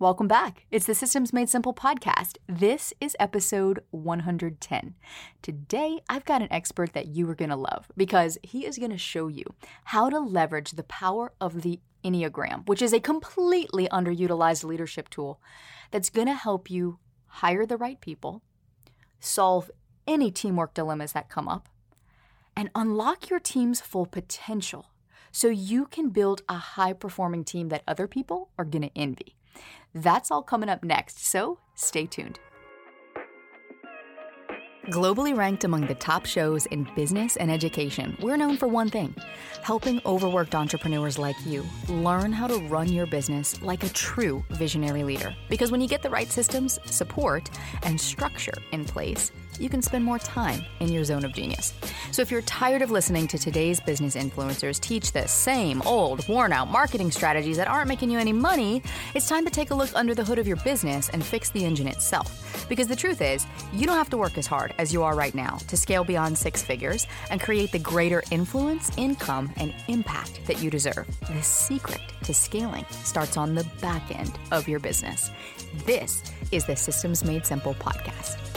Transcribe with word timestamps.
Welcome 0.00 0.28
back. 0.28 0.64
It's 0.70 0.86
the 0.86 0.94
Systems 0.94 1.30
Made 1.30 1.50
Simple 1.50 1.74
podcast. 1.74 2.38
This 2.48 2.94
is 3.02 3.14
episode 3.20 3.80
110. 3.90 4.94
Today, 5.42 6.00
I've 6.08 6.24
got 6.24 6.40
an 6.40 6.50
expert 6.50 6.94
that 6.94 7.08
you 7.08 7.28
are 7.28 7.34
going 7.34 7.50
to 7.50 7.56
love 7.56 7.86
because 7.98 8.38
he 8.42 8.64
is 8.64 8.78
going 8.78 8.92
to 8.92 8.96
show 8.96 9.28
you 9.28 9.44
how 9.84 10.08
to 10.08 10.18
leverage 10.18 10.70
the 10.70 10.84
power 10.84 11.34
of 11.38 11.60
the 11.60 11.80
Enneagram, 12.02 12.66
which 12.66 12.80
is 12.80 12.94
a 12.94 12.98
completely 12.98 13.88
underutilized 13.88 14.64
leadership 14.64 15.10
tool 15.10 15.38
that's 15.90 16.08
going 16.08 16.28
to 16.28 16.32
help 16.32 16.70
you 16.70 16.98
hire 17.26 17.66
the 17.66 17.76
right 17.76 18.00
people, 18.00 18.40
solve 19.18 19.70
any 20.06 20.30
teamwork 20.30 20.72
dilemmas 20.72 21.12
that 21.12 21.28
come 21.28 21.46
up, 21.46 21.68
and 22.56 22.70
unlock 22.74 23.28
your 23.28 23.38
team's 23.38 23.82
full 23.82 24.06
potential 24.06 24.86
so 25.30 25.48
you 25.48 25.84
can 25.84 26.08
build 26.08 26.40
a 26.48 26.56
high 26.56 26.94
performing 26.94 27.44
team 27.44 27.68
that 27.68 27.82
other 27.86 28.08
people 28.08 28.48
are 28.56 28.64
going 28.64 28.80
to 28.80 28.96
envy. 28.96 29.36
That's 29.94 30.30
all 30.30 30.42
coming 30.42 30.68
up 30.68 30.84
next, 30.84 31.24
so 31.24 31.58
stay 31.74 32.06
tuned. 32.06 32.38
Globally 34.90 35.36
ranked 35.36 35.62
among 35.64 35.86
the 35.86 35.94
top 35.94 36.26
shows 36.26 36.66
in 36.66 36.88
business 36.96 37.36
and 37.36 37.50
education, 37.50 38.16
we're 38.20 38.36
known 38.36 38.56
for 38.56 38.66
one 38.66 38.88
thing 38.90 39.14
helping 39.62 40.00
overworked 40.06 40.54
entrepreneurs 40.54 41.18
like 41.18 41.36
you 41.46 41.64
learn 41.88 42.32
how 42.32 42.46
to 42.46 42.56
run 42.66 42.88
your 42.90 43.06
business 43.06 43.60
like 43.62 43.84
a 43.84 43.88
true 43.90 44.42
visionary 44.50 45.04
leader. 45.04 45.34
Because 45.48 45.70
when 45.70 45.80
you 45.80 45.86
get 45.86 46.02
the 46.02 46.10
right 46.10 46.28
systems, 46.28 46.78
support, 46.86 47.50
and 47.82 48.00
structure 48.00 48.54
in 48.72 48.84
place, 48.84 49.30
you 49.60 49.68
can 49.68 49.82
spend 49.82 50.04
more 50.04 50.18
time 50.18 50.64
in 50.80 50.88
your 50.88 51.04
zone 51.04 51.24
of 51.24 51.32
genius. 51.32 51.74
So 52.12 52.22
if 52.22 52.30
you're 52.30 52.42
tired 52.42 52.82
of 52.82 52.90
listening 52.90 53.28
to 53.28 53.38
today's 53.38 53.78
business 53.78 54.16
influencers 54.16 54.80
teach 54.80 55.12
the 55.12 55.28
same 55.28 55.82
old, 55.82 56.26
worn 56.28 56.52
out 56.52 56.70
marketing 56.70 57.10
strategies 57.10 57.56
that 57.58 57.68
aren't 57.68 57.88
making 57.88 58.10
you 58.10 58.18
any 58.18 58.32
money, 58.32 58.82
it's 59.14 59.28
time 59.28 59.44
to 59.44 59.50
take 59.50 59.70
a 59.70 59.74
look 59.74 59.90
under 59.94 60.14
the 60.14 60.24
hood 60.24 60.38
of 60.38 60.46
your 60.46 60.56
business 60.56 61.08
and 61.10 61.24
fix 61.24 61.50
the 61.50 61.64
engine 61.64 61.86
itself. 61.86 62.66
Because 62.68 62.86
the 62.86 62.96
truth 62.96 63.20
is, 63.20 63.46
you 63.72 63.86
don't 63.86 63.96
have 63.96 64.10
to 64.10 64.18
work 64.18 64.38
as 64.38 64.46
hard 64.46 64.74
as 64.78 64.92
you 64.92 65.02
are 65.02 65.14
right 65.14 65.34
now 65.34 65.58
to 65.68 65.76
scale 65.76 66.04
beyond 66.04 66.38
six 66.38 66.62
figures 66.62 67.06
and 67.30 67.40
create 67.40 67.70
the 67.72 67.78
greater 67.78 68.22
influence, 68.30 68.90
income, 68.96 69.52
and 69.56 69.74
impact 69.88 70.40
that 70.46 70.62
you 70.62 70.70
deserve. 70.70 71.06
The 71.26 71.42
secret 71.42 72.00
to 72.22 72.34
scaling 72.34 72.86
starts 73.04 73.36
on 73.36 73.54
the 73.54 73.64
back 73.80 74.16
end 74.16 74.32
of 74.52 74.68
your 74.68 74.80
business. 74.80 75.30
This 75.84 76.22
is 76.52 76.64
the 76.64 76.76
Systems 76.76 77.24
Made 77.24 77.46
Simple 77.46 77.74
podcast. 77.74 78.49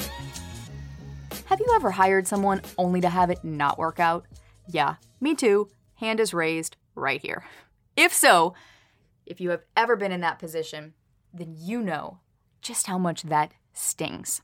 You 1.66 1.76
ever 1.76 1.92
hired 1.92 2.28
someone 2.28 2.62
only 2.78 3.00
to 3.00 3.10
have 3.10 3.30
it 3.30 3.42
not 3.42 3.78
work 3.78 3.98
out? 3.98 4.26
Yeah, 4.68 4.96
me 5.22 5.34
too. 5.34 5.70
Hand 5.96 6.20
is 6.20 6.34
raised 6.34 6.76
right 6.94 7.22
here. 7.22 7.46
If 7.96 8.14
so, 8.14 8.54
if 9.26 9.40
you 9.40 9.52
have 9.52 9.64
ever 9.78 9.96
been 9.96 10.12
in 10.12 10.20
that 10.22 10.40
position, 10.40 10.94
then 11.34 11.56
you 11.58 11.82
know 11.82 12.20
just 12.62 12.88
how 12.88 12.98
much 12.98 13.24
that 13.24 13.54
stings. 13.72 14.42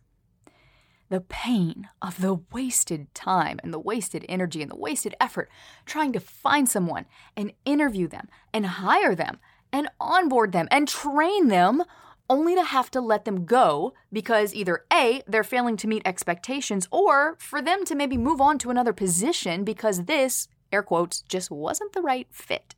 The 1.09 1.19
pain 1.19 1.89
of 2.01 2.21
the 2.21 2.39
wasted 2.53 3.13
time 3.13 3.59
and 3.63 3.73
the 3.73 3.79
wasted 3.79 4.25
energy 4.29 4.61
and 4.61 4.71
the 4.71 4.77
wasted 4.77 5.13
effort 5.19 5.49
trying 5.85 6.13
to 6.13 6.21
find 6.21 6.69
someone 6.69 7.05
and 7.35 7.51
interview 7.65 8.07
them 8.07 8.29
and 8.53 8.65
hire 8.65 9.13
them 9.13 9.39
and 9.73 9.89
onboard 9.99 10.53
them 10.53 10.69
and 10.71 10.87
train 10.87 11.49
them 11.49 11.83
only 12.29 12.55
to 12.55 12.63
have 12.63 12.91
to 12.91 13.01
let 13.01 13.25
them 13.25 13.45
go 13.45 13.93
because 14.13 14.53
either 14.53 14.85
A, 14.93 15.21
they're 15.27 15.43
failing 15.43 15.77
to 15.77 15.87
meet 15.87 16.03
expectations, 16.05 16.87
or 16.91 17.35
for 17.39 17.61
them 17.61 17.85
to 17.85 17.95
maybe 17.95 18.17
move 18.17 18.39
on 18.39 18.57
to 18.59 18.69
another 18.69 18.93
position 18.93 19.63
because 19.63 20.05
this, 20.05 20.47
air 20.71 20.83
quotes, 20.83 21.21
just 21.21 21.49
wasn't 21.49 21.93
the 21.93 22.01
right 22.01 22.27
fit. 22.31 22.75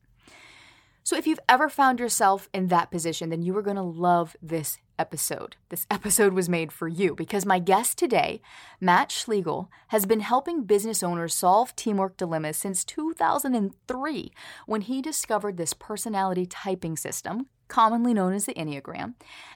So 1.04 1.18
if 1.18 1.26
you've 1.26 1.40
ever 1.50 1.68
found 1.68 2.00
yourself 2.00 2.48
in 2.54 2.68
that 2.68 2.92
position, 2.92 3.30
then 3.30 3.42
you 3.42 3.58
are 3.58 3.64
going 3.64 3.76
to 3.76 3.82
love 3.82 4.36
this 4.42 4.78
episode. 5.00 5.56
This 5.70 5.88
episode 5.90 6.34
was 6.34 6.48
made 6.48 6.72
for 6.72 6.88
you 6.88 7.16
because 7.16 7.44
my 7.46 7.58
guest 7.58 7.98
today, 7.98 8.40
Matt 8.80 9.12
Schlegel, 9.12 9.70
has 9.88 10.06
been 10.06 10.20
helping 10.20 10.64
business 10.64 11.02
owners 11.02 11.34
solve 11.34 11.76
teamwork 11.76 12.18
dilemmas 12.18 12.58
since 12.58 12.86
2003 12.86 14.32
when 14.68 14.82
he 14.82 15.02
discovered 15.02 15.58
this 15.58 15.74
personality 15.74 16.46
typing 16.46 16.96
system 16.96 17.48
commonly 17.72 18.14
known 18.14 18.34
as 18.34 18.46
the 18.46 18.54
Enneagram, 18.54 19.14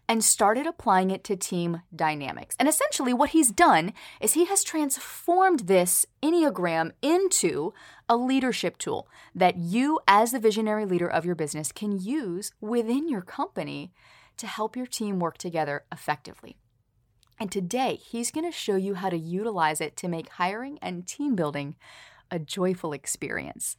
and 0.07 0.23
started 0.23 0.65
applying 0.65 1.11
it 1.11 1.21
to 1.25 1.35
team 1.35 1.81
dynamics. 1.93 2.55
And 2.57 2.69
essentially, 2.69 3.13
what 3.13 3.31
he's 3.31 3.51
done 3.51 3.91
is 4.21 4.33
he 4.33 4.45
has 4.45 4.63
transformed 4.63 5.61
this 5.61 6.05
Enneagram 6.23 6.91
into 7.01 7.73
a 8.07 8.15
leadership 8.15 8.77
tool 8.77 9.09
that 9.35 9.57
you, 9.57 9.99
as 10.07 10.31
the 10.31 10.39
visionary 10.39 10.85
leader 10.85 11.07
of 11.07 11.25
your 11.25 11.35
business, 11.35 11.73
can 11.73 11.99
use 11.99 12.53
within 12.61 13.09
your 13.09 13.21
company 13.21 13.91
to 14.37 14.47
help 14.47 14.77
your 14.77 14.87
team 14.87 15.19
work 15.19 15.37
together 15.37 15.83
effectively. 15.91 16.55
And 17.37 17.51
today, 17.51 17.95
he's 17.95 18.31
going 18.31 18.49
to 18.49 18.57
show 18.57 18.77
you 18.77 18.93
how 18.93 19.09
to 19.09 19.17
utilize 19.17 19.81
it 19.81 19.97
to 19.97 20.07
make 20.07 20.29
hiring 20.29 20.79
and 20.81 21.05
team 21.05 21.35
building 21.35 21.75
a 22.31 22.39
joyful 22.39 22.93
experience. 22.93 23.75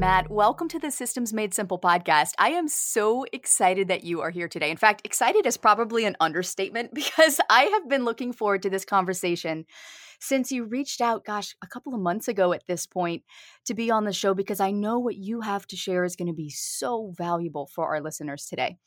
Matt, 0.00 0.30
welcome 0.30 0.66
to 0.68 0.78
the 0.78 0.90
Systems 0.90 1.34
Made 1.34 1.52
Simple 1.52 1.78
podcast. 1.78 2.32
I 2.38 2.52
am 2.52 2.68
so 2.68 3.26
excited 3.34 3.88
that 3.88 4.02
you 4.02 4.22
are 4.22 4.30
here 4.30 4.48
today. 4.48 4.70
In 4.70 4.78
fact, 4.78 5.02
excited 5.04 5.44
is 5.44 5.58
probably 5.58 6.06
an 6.06 6.16
understatement 6.20 6.94
because 6.94 7.38
I 7.50 7.64
have 7.64 7.86
been 7.86 8.06
looking 8.06 8.32
forward 8.32 8.62
to 8.62 8.70
this 8.70 8.86
conversation 8.86 9.66
since 10.18 10.50
you 10.50 10.64
reached 10.64 11.02
out, 11.02 11.26
gosh, 11.26 11.54
a 11.62 11.66
couple 11.66 11.94
of 11.94 12.00
months 12.00 12.28
ago 12.28 12.54
at 12.54 12.66
this 12.66 12.86
point 12.86 13.24
to 13.66 13.74
be 13.74 13.90
on 13.90 14.06
the 14.06 14.12
show 14.14 14.32
because 14.32 14.58
I 14.58 14.70
know 14.70 14.98
what 14.98 15.16
you 15.16 15.42
have 15.42 15.66
to 15.66 15.76
share 15.76 16.02
is 16.04 16.16
going 16.16 16.28
to 16.28 16.34
be 16.34 16.48
so 16.48 17.12
valuable 17.14 17.66
for 17.66 17.86
our 17.86 18.00
listeners 18.00 18.46
today. 18.46 18.78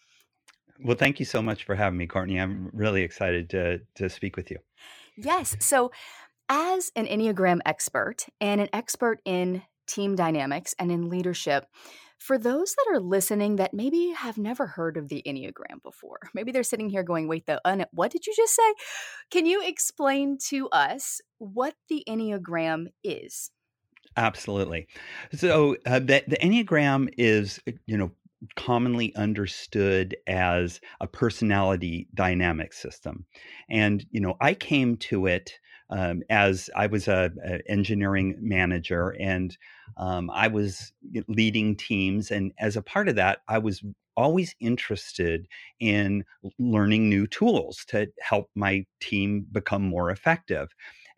Well, 0.84 0.98
thank 0.98 1.20
you 1.20 1.28
so 1.28 1.44
much 1.44 1.64
for 1.64 1.76
having 1.76 2.00
me, 2.00 2.08
Courtney. 2.08 2.40
I'm 2.40 2.72
really 2.74 3.04
excited 3.04 3.52
to, 3.52 3.82
to 3.98 4.10
speak 4.10 4.36
with 4.36 4.50
you. 4.50 4.58
Yes. 5.16 5.58
So, 5.60 5.92
as 6.50 6.92
an 6.96 7.06
Enneagram 7.06 7.60
expert 7.68 8.26
and 8.42 8.60
an 8.60 8.70
expert 8.74 9.22
in 9.26 9.62
team 9.88 10.16
dynamics 10.16 10.74
and 10.80 10.92
in 10.92 11.10
leadership. 11.10 11.68
For 12.18 12.38
those 12.38 12.74
that 12.76 12.86
are 12.94 13.02
listening 13.02 13.58
that 13.58 13.74
maybe 13.74 14.14
have 14.16 14.38
never 14.38 14.66
heard 14.66 14.96
of 14.96 15.10
the 15.10 15.22
Enneagram 15.28 15.84
before, 15.84 16.20
maybe 16.34 16.54
they're 16.54 16.64
sitting 16.64 16.90
here 16.90 17.04
going, 17.04 17.28
wait, 17.28 17.46
the, 17.46 17.60
uh, 17.66 17.84
what 17.92 18.12
did 18.12 18.26
you 18.26 18.34
just 18.34 18.56
say? 18.56 18.74
Can 19.30 19.46
you 19.46 19.62
explain 19.62 20.38
to 20.48 20.70
us 20.70 21.20
what 21.40 21.76
the 21.90 22.04
Enneagram 22.08 22.88
is? 23.04 23.52
Absolutely. 24.16 24.88
So 25.34 25.76
uh, 25.86 26.00
the, 26.00 26.24
the 26.28 26.38
Enneagram 26.38 27.10
is, 27.18 27.60
uh, 27.68 27.72
you 27.86 27.98
know, 27.98 28.12
commonly 28.56 29.14
understood 29.16 30.16
as 30.28 30.80
a 31.02 31.08
personality 31.08 32.08
dynamic 32.14 32.74
system. 32.74 33.26
And, 33.70 34.06
you 34.12 34.22
know, 34.22 34.36
I 34.40 34.54
came 34.54 34.98
to 34.98 35.28
it 35.28 35.60
um, 35.90 36.24
as 36.30 36.70
I 36.76 36.88
was 36.88 37.08
a, 37.08 37.32
a 37.46 37.72
engineering 37.72 38.36
manager 38.40 39.16
and 39.20 39.56
um, 39.98 40.30
I 40.30 40.48
was 40.48 40.94
leading 41.28 41.76
teams. 41.76 42.32
And 42.32 42.52
as 42.60 42.76
a 42.76 42.82
part 42.82 43.10
of 43.10 43.16
that, 43.16 43.40
I 43.48 43.60
was 43.60 43.84
always 44.16 44.56
interested 44.60 45.48
in 45.80 46.24
learning 46.60 47.10
new 47.10 47.28
tools 47.28 47.84
to 47.88 48.08
help 48.22 48.50
my 48.56 48.86
team 49.00 49.46
become 49.52 49.84
more 49.84 50.12
effective. 50.12 50.70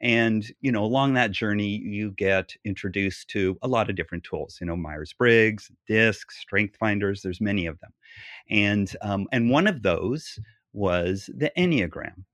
And, 0.02 0.46
you 0.62 0.72
know, 0.72 0.84
along 0.84 1.14
that 1.14 1.32
journey, 1.32 1.68
you 1.68 2.12
get 2.12 2.54
introduced 2.66 3.30
to 3.30 3.58
a 3.62 3.68
lot 3.68 3.90
of 3.90 3.96
different 3.96 4.24
tools, 4.24 4.58
you 4.60 4.68
know, 4.68 4.76
Myers 4.76 5.14
Briggs, 5.18 5.72
DISC, 5.88 6.32
Strength 6.32 6.76
Finders, 6.78 7.22
there's 7.22 7.42
many 7.42 7.66
of 7.66 7.80
them. 7.80 7.92
And, 8.50 8.94
um, 9.02 9.28
and 9.32 9.50
one 9.50 9.68
of 9.68 9.84
those 9.84 10.38
was 10.74 11.30
the 11.34 11.52
Enneagram. 11.58 12.26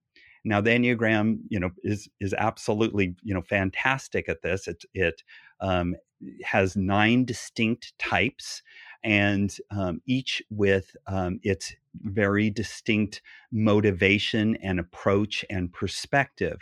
Now 0.43 0.61
the 0.61 0.71
Enneagram, 0.71 1.39
you 1.49 1.59
know, 1.59 1.69
is 1.83 2.09
is 2.19 2.33
absolutely 2.33 3.15
you 3.23 3.33
know 3.33 3.41
fantastic 3.41 4.27
at 4.29 4.41
this. 4.41 4.67
It 4.67 4.83
it 4.93 5.23
um, 5.59 5.95
has 6.43 6.75
nine 6.75 7.25
distinct 7.25 7.97
types, 7.99 8.61
and 9.03 9.55
um, 9.69 10.01
each 10.07 10.41
with 10.49 10.95
um, 11.07 11.39
its 11.43 11.73
very 12.01 12.49
distinct 12.49 13.21
motivation 13.51 14.55
and 14.57 14.79
approach 14.79 15.45
and 15.49 15.71
perspective. 15.71 16.59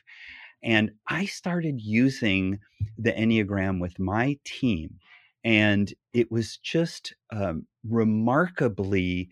And 0.62 0.92
I 1.08 1.26
started 1.26 1.80
using 1.80 2.60
the 2.98 3.14
Enneagram 3.14 3.80
with 3.80 3.98
my 3.98 4.38
team, 4.44 5.00
and 5.46 5.94
it 6.14 6.30
was 6.32 6.58
just 6.58 7.16
um, 7.32 7.66
remarkably 7.88 9.30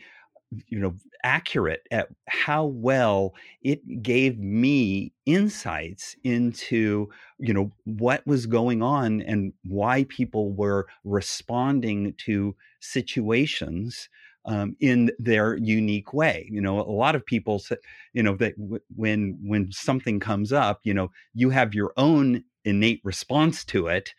you 0.67 0.79
know 0.79 0.95
accurate 1.23 1.81
at 1.91 2.07
how 2.27 2.65
well 2.65 3.33
it 3.61 4.01
gave 4.01 4.39
me 4.39 5.11
insights 5.25 6.15
into 6.23 7.09
you 7.39 7.53
know 7.53 7.71
what 7.83 8.25
was 8.25 8.45
going 8.45 8.81
on 8.81 9.21
and 9.21 9.51
why 9.65 10.05
people 10.05 10.53
were 10.53 10.87
responding 11.03 12.13
to 12.17 12.55
situations 12.79 14.07
um, 14.45 14.75
in 14.79 15.11
their 15.19 15.57
unique 15.57 16.13
way. 16.13 16.47
You 16.49 16.61
know, 16.61 16.79
a 16.79 16.87
lot 16.91 17.15
of 17.15 17.25
people 17.25 17.59
say, 17.59 17.75
you 18.13 18.23
know, 18.23 18.35
that 18.37 18.57
w- 18.57 18.81
when 18.95 19.37
when 19.43 19.71
something 19.71 20.19
comes 20.19 20.53
up, 20.53 20.79
you 20.83 20.93
know, 20.93 21.11
you 21.33 21.49
have 21.49 21.73
your 21.73 21.91
own 21.97 22.43
innate 22.63 23.01
response 23.03 23.65
to 23.65 23.87
it, 23.87 24.13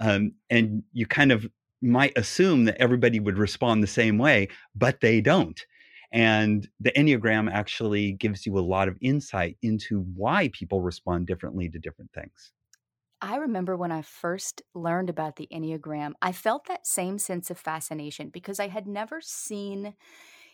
um, 0.00 0.32
and 0.50 0.82
you 0.92 1.06
kind 1.06 1.32
of 1.32 1.46
might 1.80 2.16
assume 2.16 2.64
that 2.64 2.80
everybody 2.80 3.18
would 3.18 3.38
respond 3.38 3.82
the 3.82 3.86
same 3.88 4.18
way, 4.18 4.48
but 4.74 5.00
they 5.00 5.20
don't. 5.20 5.64
And 6.12 6.68
the 6.78 6.92
Enneagram 6.92 7.50
actually 7.50 8.12
gives 8.12 8.44
you 8.44 8.58
a 8.58 8.60
lot 8.60 8.88
of 8.88 8.98
insight 9.00 9.56
into 9.62 10.00
why 10.14 10.50
people 10.52 10.82
respond 10.82 11.26
differently 11.26 11.70
to 11.70 11.78
different 11.78 12.12
things. 12.12 12.52
I 13.20 13.36
remember 13.36 13.76
when 13.76 13.92
I 13.92 14.02
first 14.02 14.62
learned 14.74 15.08
about 15.08 15.36
the 15.36 15.48
Enneagram, 15.52 16.12
I 16.20 16.32
felt 16.32 16.66
that 16.66 16.86
same 16.86 17.18
sense 17.18 17.50
of 17.50 17.58
fascination 17.58 18.30
because 18.30 18.58
I 18.58 18.66
had 18.68 18.86
never 18.86 19.20
seen 19.20 19.94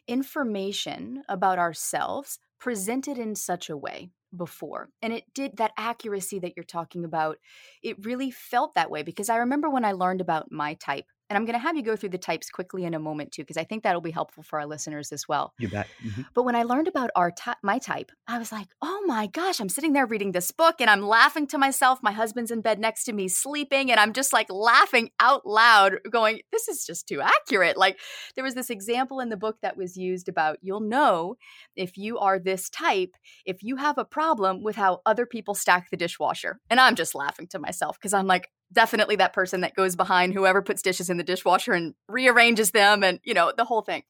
information 0.07 1.23
about 1.29 1.59
ourselves 1.59 2.39
presented 2.61 3.19
in 3.19 3.35
such 3.35 3.71
a 3.71 3.77
way 3.77 4.11
before. 4.37 4.91
And 5.01 5.13
it 5.13 5.25
did 5.33 5.57
that 5.57 5.73
accuracy 5.79 6.39
that 6.41 6.55
you're 6.57 6.65
talking 6.65 7.05
about, 7.05 7.39
it 7.83 8.05
really 8.05 8.31
felt 8.31 8.75
that 8.75 8.91
way 8.91 9.03
because 9.03 9.31
I 9.31 9.37
remember 9.37 9.71
when 9.71 9.85
I 9.85 9.93
learned 9.93 10.21
about 10.21 10.53
my 10.53 10.75
type 10.75 11.07
and 11.29 11.37
I'm 11.37 11.45
going 11.45 11.55
to 11.55 11.61
have 11.61 11.77
you 11.77 11.83
go 11.83 11.97
through 11.97 12.11
the 12.11 12.19
types 12.19 12.51
quickly 12.51 12.85
in 12.85 12.95
a 12.95 12.99
moment 12.99 13.33
too, 13.33 13.43
because 13.43 13.57
I 13.57 13.65
think 13.65 13.83
that'll 13.83 14.01
be 14.01 14.11
helpful 14.11 14.43
for 14.43 14.59
our 14.61 14.67
listeners 14.67 15.13
as 15.13 15.29
well. 15.29 15.53
You 15.59 15.69
bet. 15.69 15.87
Mm-hmm. 16.05 16.23
But 16.35 16.45
when 16.45 16.57
I 16.57 16.63
learned 16.63 16.89
about 16.89 17.11
our 17.15 17.33
my 17.63 17.79
type, 17.79 18.11
I 18.27 18.39
was 18.39 18.53
like, 18.53 18.69
oh 18.83 19.03
my 19.07 19.27
gosh, 19.27 19.61
I'm 19.61 19.69
sitting 19.69 19.93
there 19.93 20.07
reading 20.07 20.33
this 20.33 20.51
book 20.51 20.77
and 20.81 20.89
I'm 20.89 21.03
laughing 21.03 21.47
to 21.49 21.59
myself. 21.59 21.99
My 22.03 22.13
husband's 22.13 22.51
in 22.51 22.61
bed 22.61 22.79
next 22.79 23.05
to 23.05 23.13
me 23.13 23.29
sleeping, 23.29 23.91
and 23.91 24.01
I'm 24.01 24.13
just 24.13 24.33
like 24.33 24.51
laughing 24.51 25.11
out 25.21 25.47
loud, 25.47 25.99
going, 26.11 26.41
this 26.53 26.69
is 26.69 26.85
just 26.85 27.07
too 27.07 27.21
accurate. 27.21 27.77
Like 27.77 27.99
there 28.35 28.45
was 28.45 28.55
this 28.55 28.71
example 28.71 29.21
in 29.21 29.29
the 29.29 29.37
book 29.37 29.59
that 29.63 29.77
was 29.77 29.97
used 29.97 30.29
about 30.29 30.59
you'll 30.63 30.81
know 30.81 31.37
if 31.77 31.97
you 31.97 32.19
are 32.19 32.39
this 32.39 32.69
type 32.71 33.15
if 33.45 33.63
you 33.63 33.77
have 33.77 33.99
a 33.99 34.05
problem 34.05 34.63
with 34.63 34.77
how 34.77 35.01
other 35.07 35.27
people 35.27 35.55
stack 35.55 35.91
the 35.91 35.97
dishwasher. 35.97 36.61
And 36.71 36.81
I'm 36.81 36.95
just 36.95 37.15
laughing 37.15 37.47
to 37.49 37.59
myself 37.59 37.99
because 37.99 38.15
I'm 38.15 38.27
like, 38.27 38.51
definitely 38.73 39.17
that 39.17 39.33
person 39.33 39.63
that 39.63 39.75
goes 39.75 39.97
behind 39.97 40.35
whoever 40.35 40.63
puts 40.63 40.83
dishes 40.83 41.11
in 41.11 41.17
the 41.17 41.25
dishwasher 41.25 41.73
and 41.73 41.95
rearranges 42.09 42.71
them 42.73 43.03
and 43.03 43.21
you 43.25 43.35
know 43.35 43.53
the 43.57 43.65
whole 43.65 43.83
thing. 43.83 44.03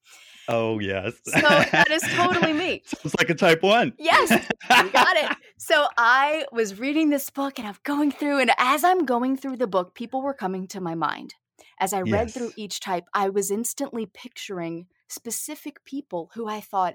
Oh 0.51 0.79
yes. 0.79 1.15
So 1.25 1.41
that 1.41 1.91
is 1.91 2.03
totally 2.15 2.53
me. 2.65 2.83
Sounds 2.87 3.15
like 3.19 3.31
a 3.31 3.35
type 3.35 3.63
one. 3.63 3.93
Yes 3.99 4.31
you 4.31 4.91
got 4.91 5.17
it. 5.17 5.37
So 5.61 5.89
i 5.99 6.47
was 6.53 6.79
reading 6.79 7.11
this 7.11 7.31
book 7.31 7.59
and 7.59 7.67
i'm 7.67 7.77
going 7.83 8.13
through 8.13 8.39
and 8.39 8.53
as 8.59 8.85
i'm 8.85 9.05
going 9.05 9.37
through 9.37 9.57
the 9.57 9.67
book 9.67 9.93
people 9.93 10.23
were 10.23 10.33
coming 10.33 10.69
to 10.69 10.81
my 10.81 10.95
mind. 10.95 11.35
As 11.81 11.93
i 11.93 12.01
read 12.01 12.29
yes. 12.29 12.35
through 12.35 12.53
each 12.57 12.81
type 12.81 13.05
i 13.13 13.29
was 13.29 13.51
instantly 13.51 14.07
picturing 14.07 14.87
specific 15.09 15.85
people 15.85 16.31
who 16.35 16.47
i 16.49 16.61
thought 16.61 16.95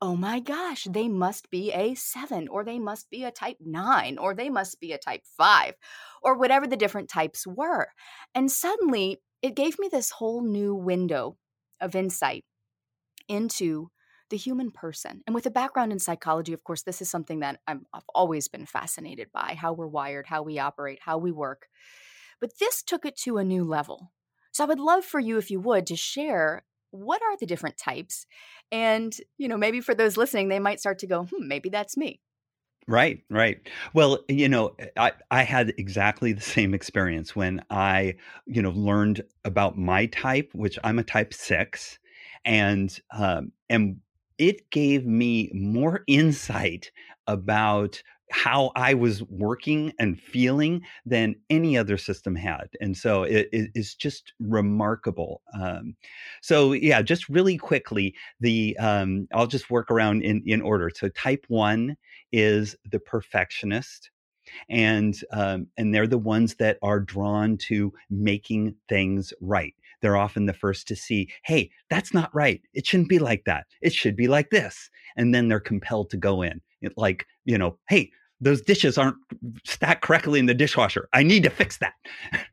oh 0.00 0.16
my 0.16 0.40
gosh, 0.40 0.84
they 0.84 1.08
must 1.08 1.50
be 1.50 1.72
a 1.72 1.94
seven, 1.94 2.48
or 2.48 2.64
they 2.64 2.78
must 2.78 3.10
be 3.10 3.24
a 3.24 3.30
type 3.30 3.56
nine, 3.60 4.16
or 4.18 4.34
they 4.34 4.48
must 4.48 4.80
be 4.80 4.92
a 4.92 4.98
type 4.98 5.22
five, 5.36 5.74
or 6.22 6.36
whatever 6.36 6.66
the 6.66 6.76
different 6.76 7.08
types 7.08 7.46
were. 7.46 7.88
And 8.34 8.50
suddenly 8.50 9.20
it 9.42 9.56
gave 9.56 9.78
me 9.78 9.88
this 9.90 10.10
whole 10.10 10.42
new 10.42 10.74
window 10.74 11.36
of 11.80 11.94
insight 11.94 12.44
into 13.28 13.90
the 14.30 14.36
human 14.36 14.70
person. 14.70 15.22
And 15.26 15.34
with 15.34 15.46
a 15.46 15.50
background 15.50 15.92
in 15.92 15.98
psychology, 15.98 16.52
of 16.52 16.64
course, 16.64 16.82
this 16.82 17.00
is 17.00 17.10
something 17.10 17.40
that 17.40 17.60
i 17.66 17.72
have 17.72 18.04
always 18.14 18.48
been 18.48 18.66
fascinated 18.66 19.28
by 19.32 19.56
how 19.58 19.72
we're 19.72 19.86
wired, 19.86 20.26
how 20.26 20.42
we 20.42 20.58
operate, 20.58 20.98
how 21.02 21.18
we 21.18 21.32
work. 21.32 21.66
But 22.40 22.58
this 22.60 22.82
took 22.82 23.04
it 23.04 23.16
to 23.18 23.38
a 23.38 23.44
new 23.44 23.64
level. 23.64 24.12
So 24.52 24.64
I 24.64 24.66
would 24.66 24.80
love 24.80 25.04
for 25.04 25.20
you, 25.20 25.38
if 25.38 25.50
you 25.50 25.60
would, 25.60 25.86
to 25.86 25.96
share 25.96 26.64
what 26.90 27.22
are 27.22 27.36
the 27.36 27.46
different 27.46 27.76
types? 27.78 28.26
And, 28.72 29.16
you 29.36 29.48
know, 29.48 29.56
maybe 29.56 29.80
for 29.80 29.94
those 29.94 30.16
listening, 30.16 30.48
they 30.48 30.58
might 30.58 30.80
start 30.80 30.98
to 31.00 31.06
go, 31.06 31.24
hmm, 31.24 31.48
maybe 31.48 31.68
that's 31.68 31.96
me. 31.96 32.20
Right, 32.86 33.22
right. 33.28 33.60
Well, 33.92 34.24
you 34.28 34.48
know, 34.48 34.74
I, 34.96 35.12
I 35.30 35.42
had 35.42 35.74
exactly 35.76 36.32
the 36.32 36.40
same 36.40 36.72
experience 36.72 37.36
when 37.36 37.62
I, 37.68 38.14
you 38.46 38.62
know, 38.62 38.70
learned 38.70 39.20
about 39.44 39.76
my 39.76 40.06
type, 40.06 40.50
which 40.54 40.78
I'm 40.82 40.98
a 40.98 41.04
type 41.04 41.34
six, 41.34 41.98
and 42.46 42.98
um, 43.10 43.52
and 43.68 43.98
it 44.38 44.70
gave 44.70 45.04
me 45.04 45.50
more 45.52 46.02
insight 46.06 46.90
about 47.26 48.02
how 48.30 48.72
I 48.76 48.94
was 48.94 49.22
working 49.24 49.92
and 49.98 50.20
feeling 50.20 50.82
than 51.06 51.36
any 51.50 51.76
other 51.76 51.96
system 51.96 52.34
had. 52.34 52.68
And 52.80 52.96
so 52.96 53.22
it 53.22 53.48
is 53.52 53.94
just 53.94 54.32
remarkable. 54.40 55.42
Um, 55.58 55.96
so 56.42 56.72
yeah, 56.72 57.02
just 57.02 57.28
really 57.28 57.56
quickly, 57.56 58.14
the 58.40 58.76
um, 58.78 59.28
I'll 59.32 59.46
just 59.46 59.70
work 59.70 59.90
around 59.90 60.22
in, 60.22 60.42
in 60.46 60.60
order. 60.60 60.90
So 60.94 61.08
type 61.08 61.44
one 61.48 61.96
is 62.32 62.76
the 62.90 63.00
perfectionist. 63.00 64.10
And 64.70 65.14
um, 65.30 65.66
and 65.76 65.94
they're 65.94 66.06
the 66.06 66.16
ones 66.16 66.54
that 66.54 66.78
are 66.82 67.00
drawn 67.00 67.58
to 67.68 67.92
making 68.08 68.76
things 68.88 69.34
right. 69.42 69.74
They're 70.00 70.16
often 70.16 70.46
the 70.46 70.54
first 70.54 70.88
to 70.88 70.96
see, 70.96 71.28
hey, 71.44 71.70
that's 71.90 72.14
not 72.14 72.34
right. 72.34 72.62
It 72.72 72.86
shouldn't 72.86 73.10
be 73.10 73.18
like 73.18 73.44
that. 73.44 73.66
It 73.82 73.92
should 73.92 74.16
be 74.16 74.26
like 74.26 74.48
this. 74.48 74.88
And 75.16 75.34
then 75.34 75.48
they're 75.48 75.60
compelled 75.60 76.08
to 76.10 76.16
go 76.16 76.40
in. 76.40 76.62
Like, 76.96 77.26
you 77.44 77.58
know, 77.58 77.78
hey, 77.88 78.10
those 78.40 78.62
dishes 78.62 78.98
aren't 78.98 79.16
stacked 79.64 80.02
correctly 80.02 80.38
in 80.38 80.46
the 80.46 80.54
dishwasher. 80.54 81.08
I 81.12 81.22
need 81.22 81.42
to 81.44 81.50
fix 81.50 81.78
that. 81.78 81.94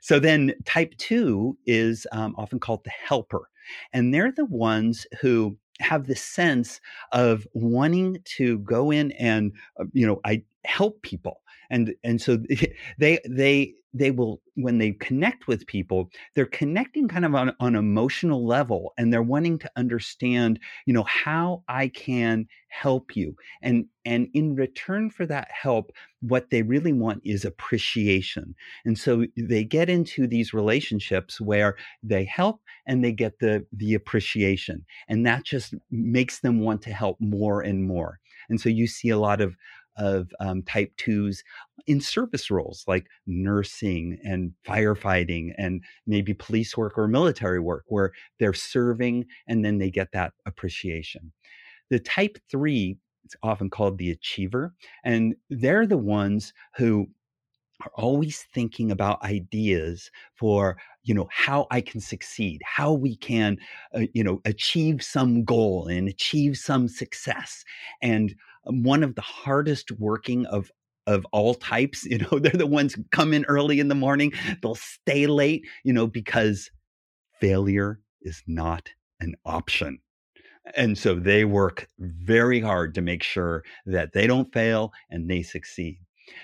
so 0.00 0.18
then 0.18 0.54
type 0.64 0.94
two 0.98 1.56
is 1.66 2.06
um, 2.12 2.34
often 2.38 2.58
called 2.58 2.84
the 2.84 2.90
helper. 2.90 3.48
And 3.92 4.14
they're 4.14 4.32
the 4.32 4.44
ones 4.44 5.06
who 5.20 5.56
have 5.80 6.06
the 6.06 6.16
sense 6.16 6.80
of 7.12 7.46
wanting 7.52 8.18
to 8.36 8.58
go 8.60 8.90
in 8.90 9.12
and, 9.12 9.52
uh, 9.78 9.84
you 9.92 10.06
know, 10.06 10.20
I 10.24 10.42
help 10.64 11.02
people. 11.02 11.42
And, 11.68 11.94
and 12.04 12.20
so 12.20 12.38
they, 12.98 13.18
they, 13.28 13.74
they 13.98 14.10
will 14.10 14.40
when 14.54 14.78
they 14.78 14.92
connect 14.92 15.46
with 15.46 15.66
people 15.66 16.10
they're 16.34 16.46
connecting 16.46 17.08
kind 17.08 17.24
of 17.24 17.34
on, 17.34 17.54
an 17.60 17.74
emotional 17.74 18.46
level 18.46 18.92
and 18.98 19.12
they're 19.12 19.22
wanting 19.22 19.58
to 19.58 19.70
understand 19.76 20.58
you 20.86 20.92
know 20.92 21.04
how 21.04 21.62
i 21.68 21.88
can 21.88 22.46
help 22.76 23.16
you. 23.16 23.34
And 23.62 23.86
and 24.04 24.28
in 24.34 24.54
return 24.54 25.10
for 25.10 25.26
that 25.26 25.48
help 25.50 25.92
what 26.20 26.50
they 26.50 26.62
really 26.62 26.92
want 26.92 27.22
is 27.24 27.44
appreciation. 27.44 28.54
And 28.84 28.98
so 28.98 29.24
they 29.36 29.64
get 29.64 29.88
into 29.88 30.26
these 30.26 30.52
relationships 30.52 31.40
where 31.40 31.76
they 32.02 32.24
help 32.24 32.60
and 32.86 33.02
they 33.02 33.12
get 33.12 33.38
the 33.38 33.64
the 33.72 33.94
appreciation 33.94 34.84
and 35.08 35.24
that 35.26 35.44
just 35.44 35.74
makes 35.90 36.40
them 36.40 36.60
want 36.60 36.82
to 36.82 36.92
help 36.92 37.16
more 37.20 37.62
and 37.62 37.86
more. 37.86 38.18
And 38.48 38.60
so 38.60 38.68
you 38.68 38.86
see 38.86 39.08
a 39.08 39.18
lot 39.18 39.40
of 39.40 39.56
of 39.96 40.30
um, 40.40 40.62
type 40.62 40.92
twos 40.96 41.42
in 41.86 42.00
service 42.00 42.50
roles 42.50 42.84
like 42.86 43.06
nursing 43.26 44.18
and 44.24 44.52
firefighting 44.66 45.52
and 45.56 45.82
maybe 46.06 46.34
police 46.34 46.76
work 46.76 46.98
or 46.98 47.06
military 47.06 47.60
work 47.60 47.84
where 47.88 48.12
they're 48.38 48.54
serving 48.54 49.24
and 49.46 49.64
then 49.64 49.78
they 49.78 49.90
get 49.90 50.12
that 50.12 50.32
appreciation. 50.46 51.32
The 51.90 52.00
type 52.00 52.38
three 52.50 52.98
is 53.24 53.36
often 53.42 53.70
called 53.70 53.98
the 53.98 54.10
achiever, 54.10 54.74
and 55.04 55.34
they're 55.50 55.86
the 55.86 55.98
ones 55.98 56.52
who 56.76 57.08
are 57.82 57.92
always 57.94 58.42
thinking 58.54 58.90
about 58.90 59.22
ideas 59.22 60.10
for 60.34 60.78
you 61.02 61.14
know 61.14 61.28
how 61.30 61.66
i 61.70 61.80
can 61.80 62.00
succeed 62.00 62.60
how 62.64 62.92
we 62.92 63.16
can 63.16 63.58
uh, 63.94 64.06
you 64.14 64.24
know 64.24 64.40
achieve 64.46 65.02
some 65.02 65.44
goal 65.44 65.86
and 65.86 66.08
achieve 66.08 66.56
some 66.56 66.88
success 66.88 67.64
and 68.00 68.34
one 68.66 69.02
of 69.02 69.14
the 69.14 69.22
hardest 69.22 69.90
working 69.92 70.46
of 70.46 70.70
of 71.06 71.24
all 71.32 71.54
types 71.54 72.04
you 72.10 72.18
know 72.18 72.38
they're 72.38 72.52
the 72.52 72.66
ones 72.66 72.94
who 72.94 73.04
come 73.12 73.32
in 73.32 73.44
early 73.46 73.80
in 73.80 73.88
the 73.88 73.94
morning 73.94 74.32
they'll 74.60 74.74
stay 74.74 75.26
late 75.26 75.64
you 75.84 75.92
know 75.92 76.06
because 76.06 76.70
failure 77.40 78.00
is 78.22 78.42
not 78.46 78.88
an 79.20 79.34
option. 79.44 79.98
And 80.74 80.98
so 80.98 81.14
they 81.14 81.44
work 81.44 81.86
very 81.98 82.60
hard 82.60 82.94
to 82.94 83.00
make 83.00 83.22
sure 83.22 83.62
that 83.86 84.12
they 84.12 84.26
don't 84.26 84.52
fail 84.52 84.92
and 85.10 85.30
they 85.30 85.42
succeed. 85.42 85.98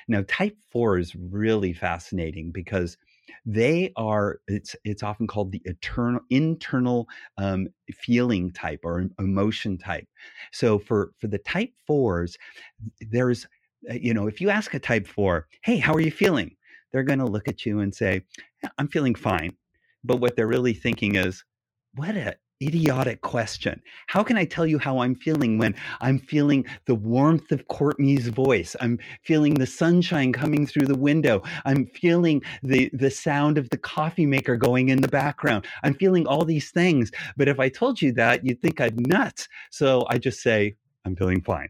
Now, 0.06 0.22
type 0.28 0.56
four 0.70 0.98
is 0.98 1.14
really 1.16 1.72
fascinating 1.72 2.52
because 2.52 2.96
they 3.44 3.92
are 3.96 4.40
it's 4.48 4.76
it's 4.84 5.02
often 5.02 5.26
called 5.26 5.52
the 5.52 5.62
eternal 5.64 6.20
internal 6.30 7.08
um, 7.38 7.68
feeling 7.92 8.50
type 8.52 8.80
or 8.84 9.06
emotion 9.18 9.78
type. 9.78 10.06
So 10.52 10.78
for 10.78 11.12
for 11.18 11.26
the 11.28 11.38
type 11.38 11.72
fours, 11.86 12.36
there's 13.00 13.46
uh, 13.90 13.94
you 13.94 14.14
know 14.14 14.26
if 14.26 14.40
you 14.40 14.50
ask 14.50 14.74
a 14.74 14.78
type 14.78 15.06
four, 15.06 15.48
hey, 15.62 15.78
how 15.78 15.94
are 15.94 16.00
you 16.00 16.10
feeling? 16.12 16.56
They're 16.92 17.02
going 17.02 17.20
to 17.20 17.26
look 17.26 17.48
at 17.48 17.64
you 17.64 17.80
and 17.80 17.94
say, 17.94 18.22
I'm 18.78 18.88
feeling 18.88 19.14
fine. 19.14 19.56
But 20.04 20.18
what 20.18 20.36
they're 20.36 20.46
really 20.46 20.74
thinking 20.74 21.14
is, 21.16 21.42
what 21.94 22.16
a 22.16 22.36
idiotic 22.66 23.20
question. 23.20 23.82
How 24.06 24.22
can 24.22 24.36
I 24.36 24.44
tell 24.44 24.66
you 24.66 24.78
how 24.78 24.98
I'm 24.98 25.14
feeling 25.14 25.58
when 25.58 25.74
I'm 26.00 26.18
feeling 26.18 26.64
the 26.86 26.94
warmth 26.94 27.50
of 27.52 27.66
Courtney's 27.68 28.28
voice? 28.28 28.76
I'm 28.80 28.98
feeling 29.22 29.54
the 29.54 29.66
sunshine 29.66 30.32
coming 30.32 30.66
through 30.66 30.86
the 30.86 30.98
window. 30.98 31.42
I'm 31.64 31.86
feeling 31.86 32.42
the, 32.62 32.90
the 32.92 33.10
sound 33.10 33.58
of 33.58 33.68
the 33.70 33.78
coffee 33.78 34.26
maker 34.26 34.56
going 34.56 34.88
in 34.88 35.00
the 35.00 35.08
background. 35.08 35.66
I'm 35.82 35.94
feeling 35.94 36.26
all 36.26 36.44
these 36.44 36.70
things. 36.70 37.10
But 37.36 37.48
if 37.48 37.58
I 37.58 37.68
told 37.68 38.00
you 38.00 38.12
that, 38.12 38.44
you'd 38.44 38.62
think 38.62 38.80
I'm 38.80 38.96
nuts. 38.96 39.48
So 39.70 40.06
I 40.08 40.18
just 40.18 40.40
say, 40.40 40.76
I'm 41.04 41.16
feeling 41.16 41.42
fine. 41.42 41.68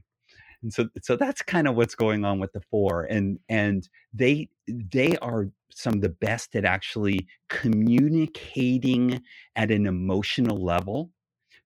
And 0.62 0.72
so, 0.72 0.88
so 1.02 1.16
that's 1.16 1.42
kind 1.42 1.68
of 1.68 1.76
what's 1.76 1.94
going 1.94 2.24
on 2.24 2.38
with 2.38 2.52
the 2.52 2.60
four. 2.70 3.04
And, 3.04 3.38
and 3.48 3.88
they, 4.14 4.48
they 4.68 5.16
are 5.18 5.48
some 5.74 5.94
of 5.94 6.00
the 6.00 6.08
best 6.08 6.54
at 6.56 6.64
actually 6.64 7.26
communicating 7.48 9.22
at 9.56 9.70
an 9.70 9.86
emotional 9.86 10.62
level 10.62 11.10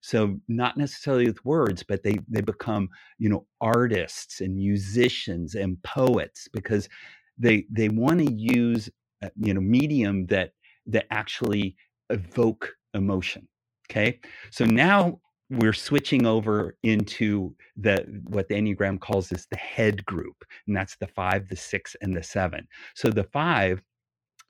so 0.01 0.39
not 0.47 0.77
necessarily 0.77 1.25
with 1.27 1.43
words 1.45 1.83
but 1.83 2.03
they 2.03 2.17
they 2.29 2.41
become 2.41 2.89
you 3.17 3.29
know 3.29 3.45
artists 3.61 4.41
and 4.41 4.55
musicians 4.55 5.55
and 5.55 5.81
poets 5.83 6.47
because 6.53 6.87
they 7.37 7.65
they 7.71 7.89
want 7.89 8.19
to 8.19 8.31
use 8.31 8.89
uh, 9.23 9.29
you 9.35 9.53
know 9.53 9.61
medium 9.61 10.25
that 10.27 10.51
that 10.85 11.05
actually 11.11 11.75
evoke 12.09 12.75
emotion 12.93 13.47
okay 13.89 14.19
so 14.51 14.65
now 14.65 15.19
we're 15.49 15.73
switching 15.73 16.25
over 16.25 16.75
into 16.83 17.55
the 17.77 18.05
what 18.27 18.47
the 18.49 18.55
enneagram 18.55 18.99
calls 18.99 19.31
is 19.31 19.47
the 19.49 19.57
head 19.57 20.05
group 20.05 20.43
and 20.67 20.75
that's 20.75 20.97
the 20.97 21.07
five 21.07 21.47
the 21.49 21.55
six 21.55 21.95
and 22.01 22.15
the 22.15 22.23
seven. 22.23 22.67
So 22.95 23.09
the 23.09 23.23
five 23.23 23.81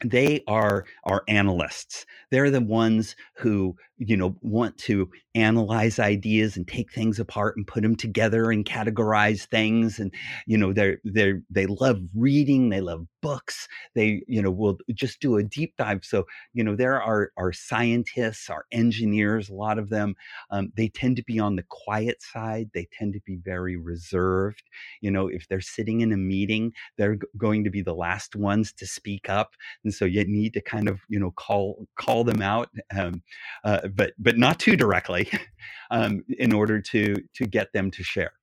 they 0.06 0.44
are 0.48 0.86
our 1.06 1.24
analysts. 1.27 2.06
They're 2.30 2.51
the 2.51 2.62
ones 2.62 3.16
who 3.36 3.75
you 3.98 4.18
know 4.18 4.36
want 4.42 4.77
to 4.80 5.10
analyze 5.38 6.00
ideas 6.00 6.58
and 6.58 6.67
take 6.67 6.91
things 6.91 7.20
apart 7.20 7.56
and 7.58 7.67
put 7.67 7.84
them 7.84 7.96
together 7.96 8.51
and 8.51 8.65
categorize 8.65 9.46
things 9.48 10.00
and 10.00 10.12
you 10.48 10.58
know 10.58 10.74
they're 10.74 10.98
they 11.06 11.34
they 11.50 11.67
love 11.67 12.00
reading 12.15 12.70
they 12.70 12.82
love 12.82 13.06
books 13.22 13.67
they 13.94 14.24
you 14.27 14.41
know 14.41 14.50
will 14.50 14.77
just 14.94 15.20
do 15.20 15.38
a 15.38 15.44
deep 15.44 15.75
dive. 15.77 16.03
So 16.03 16.25
you 16.53 16.63
know 16.63 16.75
there 16.75 17.01
are 17.01 17.32
our 17.38 17.53
scientists 17.53 18.50
our 18.50 18.65
engineers 18.72 19.50
a 19.50 19.53
lot 19.53 19.77
of 19.77 19.89
them 19.89 20.15
um, 20.50 20.72
they 20.75 20.89
tend 20.89 21.17
to 21.17 21.24
be 21.24 21.39
on 21.39 21.56
the 21.56 21.65
quiet 21.70 22.22
side 22.22 22.70
they 22.74 22.88
tend 22.98 23.13
to 23.13 23.20
be 23.25 23.36
very 23.38 23.77
reserved. 23.77 24.63
You 25.01 25.12
know 25.12 25.27
if 25.27 25.48
they're 25.48 25.62
sitting 25.62 26.01
in 26.01 26.12
a 26.12 26.17
meeting 26.17 26.74
they're 26.98 27.15
g- 27.15 27.27
going 27.38 27.63
to 27.63 27.70
be 27.70 27.82
the 27.82 27.94
last 27.96 28.36
ones 28.36 28.74
to 28.74 28.88
speak 28.88 29.29
up 29.29 29.56
and 29.84 29.94
so 29.94 30.06
you 30.06 30.25
need 30.25 30.53
to 30.53 30.62
kind 30.62 30.89
of 30.89 31.00
you 31.10 31.20
know 31.20 31.32
call 31.32 31.88
call 31.96 32.24
them 32.24 32.41
out 32.41 32.70
um, 32.98 33.22
uh, 33.63 33.88
but 33.89 34.13
but 34.17 34.38
not 34.38 34.60
too 34.60 34.75
directly, 34.75 35.26
um, 35.91 36.24
in 36.38 36.53
order 36.53 36.81
to 36.81 37.15
to 37.36 37.46
get 37.46 37.74
them 37.74 37.91
to 37.91 38.03
share. 38.03 38.34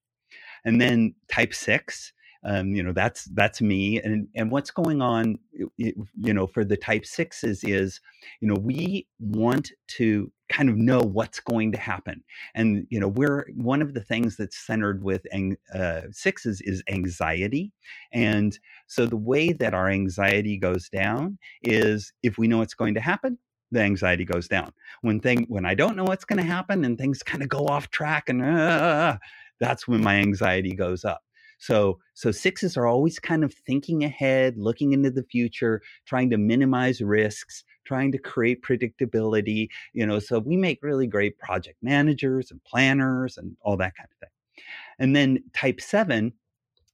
And 0.65 0.81
then 0.81 1.15
type 1.29 1.53
six, 1.53 2.13
um, 2.45 2.75
you 2.75 2.83
know, 2.83 2.93
that's 2.93 3.25
that's 3.35 3.63
me. 3.63 4.01
And 4.01 4.29
and 4.35 4.51
what's 4.51 4.71
going 4.71 5.01
on, 5.01 5.39
you 5.77 5.95
know, 6.17 6.47
for 6.47 6.65
the 6.65 6.77
type 6.77 7.07
sixes 7.07 7.65
is, 7.65 8.01
you 8.41 8.49
know, 8.49 8.57
we 8.61 9.07
want 9.19 9.71
to 9.97 10.31
kind 10.51 10.69
of 10.69 10.77
know 10.77 11.01
what's 11.01 11.41
going 11.41 11.73
to 11.73 11.79
happen. 11.79 12.23
And 12.55 12.87
you 12.91 13.01
know, 13.01 13.09
we're 13.09 13.47
one 13.55 13.81
of 13.81 13.95
the 13.95 14.03
things 14.03 14.37
that's 14.37 14.59
centered 14.59 15.03
with 15.03 15.27
uh, 15.75 16.03
sixes 16.11 16.61
is 16.61 16.83
anxiety. 16.89 17.73
And 18.13 18.59
so 18.89 19.07
the 19.07 19.17
way 19.17 19.53
that 19.53 19.73
our 19.73 19.89
anxiety 19.89 20.59
goes 20.59 20.91
down 20.91 21.39
is 21.63 22.13
if 22.23 22.37
we 22.37 22.47
know 22.47 22.59
what's 22.59 22.75
going 22.75 22.95
to 22.95 23.01
happen, 23.01 23.39
the 23.75 23.83
anxiety 23.83 24.25
goes 24.25 24.49
down. 24.49 24.73
When 25.03 25.21
thing 25.21 25.47
when 25.49 25.67
I 25.67 25.75
don't 25.75 25.97
know 25.97 26.05
what's 26.05 26.25
going 26.25 26.39
to 26.39 26.51
happen 26.51 26.85
and 26.85 26.97
things 26.97 27.23
kind 27.23 27.43
of 27.43 27.49
go 27.49 27.67
off 27.67 27.91
track 27.91 28.29
and 28.29 28.43
uh, 28.43 29.19
that's 29.61 29.87
when 29.87 30.03
my 30.03 30.17
anxiety 30.17 30.75
goes 30.75 31.05
up. 31.05 31.23
So 31.59 31.99
so 32.15 32.31
sixes 32.31 32.77
are 32.77 32.87
always 32.87 33.19
kind 33.19 33.45
of 33.45 33.53
thinking 33.53 34.05
ahead, 34.05 34.57
looking 34.57 34.93
into 34.93 35.11
the 35.11 35.23
future, 35.23 35.83
trying 36.07 36.31
to 36.31 36.39
minimize 36.39 37.01
risks, 37.01 37.65
trying 37.85 38.13
to 38.13 38.19
create 38.19 38.63
predictability, 38.63 39.69
you 39.93 40.07
know, 40.07 40.19
so 40.19 40.39
we 40.39 40.57
make 40.57 40.83
really 40.83 41.07
great 41.07 41.39
project 41.39 41.79
managers 41.83 42.51
and 42.51 42.63
planners 42.65 43.39
and 43.39 43.57
all 43.61 43.77
that 43.77 43.97
kind 43.97 44.09
of 44.11 44.19
thing. 44.19 44.65
And 44.99 45.15
then 45.15 45.45
type 45.53 45.81
7 45.81 46.33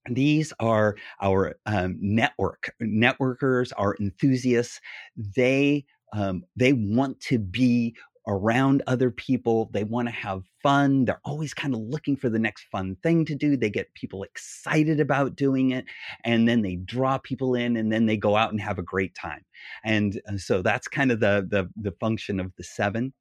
these 0.09 0.53
are 0.61 0.97
our 1.21 1.57
um, 1.67 1.97
network 2.01 2.75
networkers 2.81 3.71
our 3.77 3.97
enthusiasts 4.01 4.81
they 5.17 5.85
um, 6.13 6.45
they 6.57 6.73
want 6.73 7.21
to 7.21 7.39
be 7.39 7.95
around 8.27 8.83
other 8.87 9.11
people. 9.11 9.71
They 9.73 9.85
want 9.85 10.09
to 10.09 10.15
have 10.15 10.43
fun. 10.63 11.05
They're 11.05 11.21
always 11.25 11.55
kind 11.55 11.75
of 11.75 11.81
looking 11.81 12.17
for 12.17 12.29
the 12.29 12.39
next 12.39 12.65
fun 12.71 12.97
thing 13.03 13.25
to 13.25 13.35
do. 13.35 13.57
They 13.57 13.71
get 13.71 13.93
people 13.95 14.23
excited 14.23 15.01
about 15.01 15.37
doing 15.37 15.71
it. 15.71 15.87
And 16.25 16.49
then 16.49 16.63
they 16.63 16.77
draw 16.77 17.19
people 17.19 17.55
in 17.55 17.77
and 17.77 17.91
then 17.91 18.07
they 18.07 18.17
go 18.17 18.37
out 18.37 18.53
and 18.53 18.61
have 18.61 18.79
a 18.79 18.83
great 18.83 19.15
time. 19.15 19.45
And, 19.85 20.21
and 20.27 20.41
so 20.41 20.63
that's 20.63 20.87
kind 20.87 21.11
of 21.11 21.21
the, 21.21 21.47
the, 21.49 21.69
the 21.77 21.97
function 21.99 22.41
of 22.41 22.53
the 22.57 22.65
seven. 22.65 23.13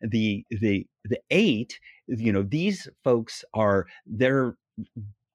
The, 0.00 0.44
the, 0.50 0.86
the 1.04 1.20
eight, 1.30 1.78
you 2.06 2.32
know, 2.32 2.42
these 2.42 2.88
folks 3.02 3.44
are, 3.54 3.86
they're, 4.06 4.56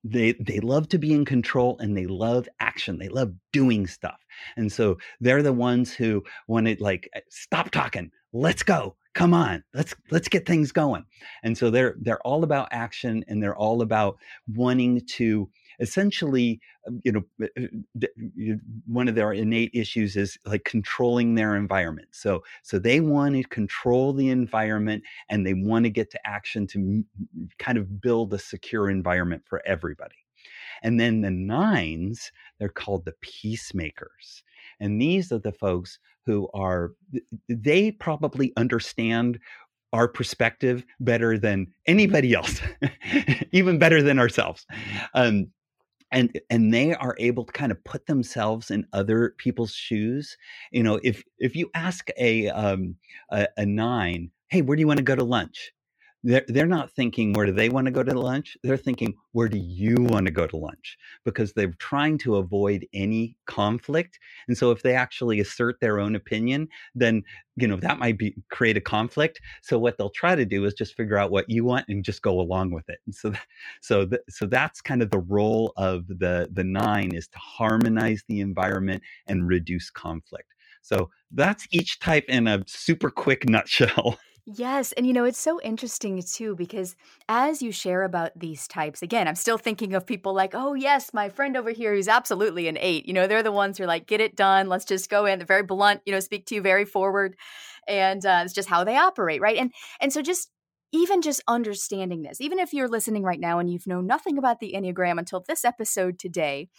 they 0.03 0.33
they 0.33 0.59
love 0.59 0.87
to 0.89 0.97
be 0.97 1.13
in 1.13 1.25
control 1.25 1.77
and 1.79 1.95
they 1.95 2.05
love 2.05 2.47
action. 2.59 2.99
They 2.99 3.09
love 3.09 3.33
doing 3.51 3.87
stuff. 3.87 4.19
And 4.55 4.71
so 4.71 4.97
they're 5.19 5.43
the 5.43 5.53
ones 5.53 5.93
who 5.93 6.23
want 6.47 6.67
to 6.67 6.77
like 6.81 7.09
eh, 7.13 7.21
stop 7.29 7.71
talking. 7.71 8.11
Let's 8.31 8.63
go. 8.63 8.95
Come 9.13 9.33
on. 9.33 9.63
Let's 9.73 9.95
let's 10.11 10.29
get 10.29 10.45
things 10.45 10.71
going. 10.71 11.03
And 11.43 11.57
so 11.57 11.69
they're 11.69 11.95
they're 11.99 12.21
all 12.21 12.43
about 12.43 12.69
action 12.71 13.25
and 13.27 13.41
they're 13.41 13.57
all 13.57 13.81
about 13.81 14.17
wanting 14.47 15.01
to 15.17 15.49
essentially, 15.79 16.59
um, 16.87 17.01
you 17.03 17.11
know, 17.11 17.23
uh, 17.41 17.61
uh, 17.61 18.55
one 18.87 19.07
of 19.07 19.15
their 19.15 19.31
innate 19.31 19.71
issues 19.73 20.15
is 20.15 20.37
like 20.45 20.63
controlling 20.63 21.35
their 21.35 21.55
environment. 21.55 22.09
So, 22.11 22.43
so 22.63 22.79
they 22.79 22.99
want 22.99 23.35
to 23.35 23.43
control 23.43 24.13
the 24.13 24.29
environment 24.29 25.03
and 25.29 25.45
they 25.45 25.53
want 25.53 25.85
to 25.85 25.89
get 25.89 26.11
to 26.11 26.27
action 26.27 26.67
to 26.67 27.03
kind 27.57 27.77
of 27.77 28.01
build 28.01 28.33
a 28.33 28.39
secure 28.39 28.89
environment 28.89 29.43
for 29.45 29.61
everybody. 29.65 30.15
And 30.81 30.99
then 30.99 31.21
the 31.21 31.31
nines, 31.31 32.31
they're 32.57 32.69
called 32.69 33.05
the 33.05 33.15
peacemakers. 33.21 34.43
And 34.79 35.01
these 35.01 35.31
are 35.31 35.39
the 35.39 35.51
folks 35.51 35.99
who 36.25 36.49
are, 36.53 36.93
they 37.49 37.91
probably 37.91 38.53
understand 38.55 39.39
our 39.91 40.07
perspective 40.07 40.85
better 40.99 41.37
than 41.37 41.67
anybody 41.87 42.33
else, 42.33 42.61
even 43.51 43.79
better 43.79 44.01
than 44.01 44.19
ourselves. 44.19 44.65
Um, 45.13 45.47
and 46.11 46.39
and 46.49 46.73
they 46.73 46.93
are 46.95 47.15
able 47.19 47.43
to 47.45 47.51
kind 47.53 47.71
of 47.71 47.83
put 47.83 48.05
themselves 48.05 48.71
in 48.71 48.85
other 48.93 49.35
people's 49.37 49.73
shoes 49.73 50.37
you 50.71 50.83
know 50.83 50.99
if 51.03 51.23
if 51.39 51.55
you 51.55 51.69
ask 51.73 52.09
a 52.17 52.49
um 52.49 52.95
a, 53.31 53.47
a 53.57 53.65
nine 53.65 54.31
hey 54.47 54.61
where 54.61 54.75
do 54.75 54.81
you 54.81 54.87
want 54.87 54.97
to 54.97 55.03
go 55.03 55.15
to 55.15 55.23
lunch 55.23 55.71
they're, 56.23 56.45
they're 56.47 56.65
not 56.65 56.91
thinking 56.91 57.33
where 57.33 57.45
do 57.45 57.51
they 57.51 57.69
want 57.69 57.85
to 57.85 57.91
go 57.91 58.03
to 58.03 58.19
lunch? 58.19 58.57
They're 58.63 58.77
thinking 58.77 59.15
where 59.31 59.47
do 59.47 59.57
you 59.57 59.95
want 59.97 60.25
to 60.25 60.31
go 60.31 60.47
to 60.47 60.57
lunch? 60.57 60.97
Because 61.23 61.53
they're 61.53 61.73
trying 61.79 62.17
to 62.19 62.37
avoid 62.37 62.85
any 62.93 63.37
conflict 63.45 64.19
and 64.47 64.57
so 64.57 64.71
if 64.71 64.81
they 64.83 64.93
actually 64.93 65.39
assert 65.39 65.79
their 65.79 65.99
own 65.99 66.15
opinion 66.15 66.67
then 66.95 67.23
you 67.55 67.67
know 67.67 67.75
that 67.77 67.99
might 67.99 68.17
be 68.17 68.35
create 68.49 68.77
a 68.77 68.81
conflict. 68.81 69.39
So 69.61 69.77
what 69.77 69.97
they'll 69.97 70.09
try 70.09 70.35
to 70.35 70.45
do 70.45 70.65
is 70.65 70.73
just 70.73 70.95
figure 70.95 71.17
out 71.17 71.31
what 71.31 71.49
you 71.49 71.65
want 71.65 71.85
and 71.89 72.03
just 72.03 72.21
go 72.21 72.39
along 72.39 72.71
with 72.71 72.89
it. 72.89 72.99
And 73.05 73.13
so 73.13 73.33
so 73.81 74.09
so 74.29 74.45
that's 74.45 74.81
kind 74.81 75.01
of 75.01 75.11
the 75.11 75.19
role 75.19 75.73
of 75.77 76.07
the 76.07 76.49
the 76.51 76.63
nine 76.63 77.13
is 77.13 77.27
to 77.29 77.37
harmonize 77.39 78.23
the 78.27 78.39
environment 78.39 79.03
and 79.27 79.47
reduce 79.47 79.89
conflict. 79.89 80.53
So 80.81 81.09
that's 81.31 81.67
each 81.71 81.99
type 81.99 82.25
in 82.29 82.47
a 82.47 82.63
super 82.65 83.09
quick 83.09 83.47
nutshell 83.47 84.17
Yes. 84.55 84.93
And 84.93 85.05
you 85.05 85.13
know, 85.13 85.25
it's 85.25 85.39
so 85.39 85.61
interesting 85.61 86.19
too, 86.23 86.55
because 86.55 86.95
as 87.27 87.61
you 87.61 87.71
share 87.71 88.01
about 88.01 88.31
these 88.35 88.67
types, 88.67 89.03
again, 89.03 89.27
I'm 89.27 89.35
still 89.35 89.59
thinking 89.59 89.93
of 89.93 90.07
people 90.07 90.33
like, 90.33 90.55
oh, 90.55 90.73
yes, 90.73 91.13
my 91.13 91.29
friend 91.29 91.55
over 91.55 91.69
here 91.69 91.93
who's 91.93 92.07
absolutely 92.07 92.67
an 92.67 92.77
eight. 92.79 93.05
You 93.05 93.13
know, 93.13 93.27
they're 93.27 93.43
the 93.43 93.51
ones 93.51 93.77
who 93.77 93.83
are 93.83 93.87
like, 93.87 94.07
get 94.07 94.21
it 94.21 94.35
done. 94.35 94.67
Let's 94.67 94.85
just 94.85 95.09
go 95.09 95.25
in. 95.25 95.37
They're 95.37 95.45
very 95.45 95.61
blunt, 95.61 96.01
you 96.05 96.13
know, 96.13 96.19
speak 96.19 96.47
to 96.47 96.55
you 96.55 96.61
very 96.61 96.85
forward. 96.85 97.35
And 97.87 98.25
uh, 98.25 98.41
it's 98.43 98.53
just 98.53 98.69
how 98.69 98.83
they 98.83 98.97
operate. 98.97 99.39
Right. 99.39 99.57
And, 99.57 99.71
and 100.01 100.11
so 100.11 100.21
just, 100.23 100.49
even 100.91 101.21
just 101.21 101.43
understanding 101.47 102.23
this, 102.23 102.41
even 102.41 102.57
if 102.57 102.73
you're 102.73 102.87
listening 102.87 103.21
right 103.21 103.39
now 103.39 103.59
and 103.59 103.71
you've 103.71 103.85
known 103.85 104.07
nothing 104.07 104.39
about 104.39 104.59
the 104.59 104.73
Enneagram 104.75 105.19
until 105.19 105.43
this 105.47 105.63
episode 105.63 106.17
today, 106.17 106.69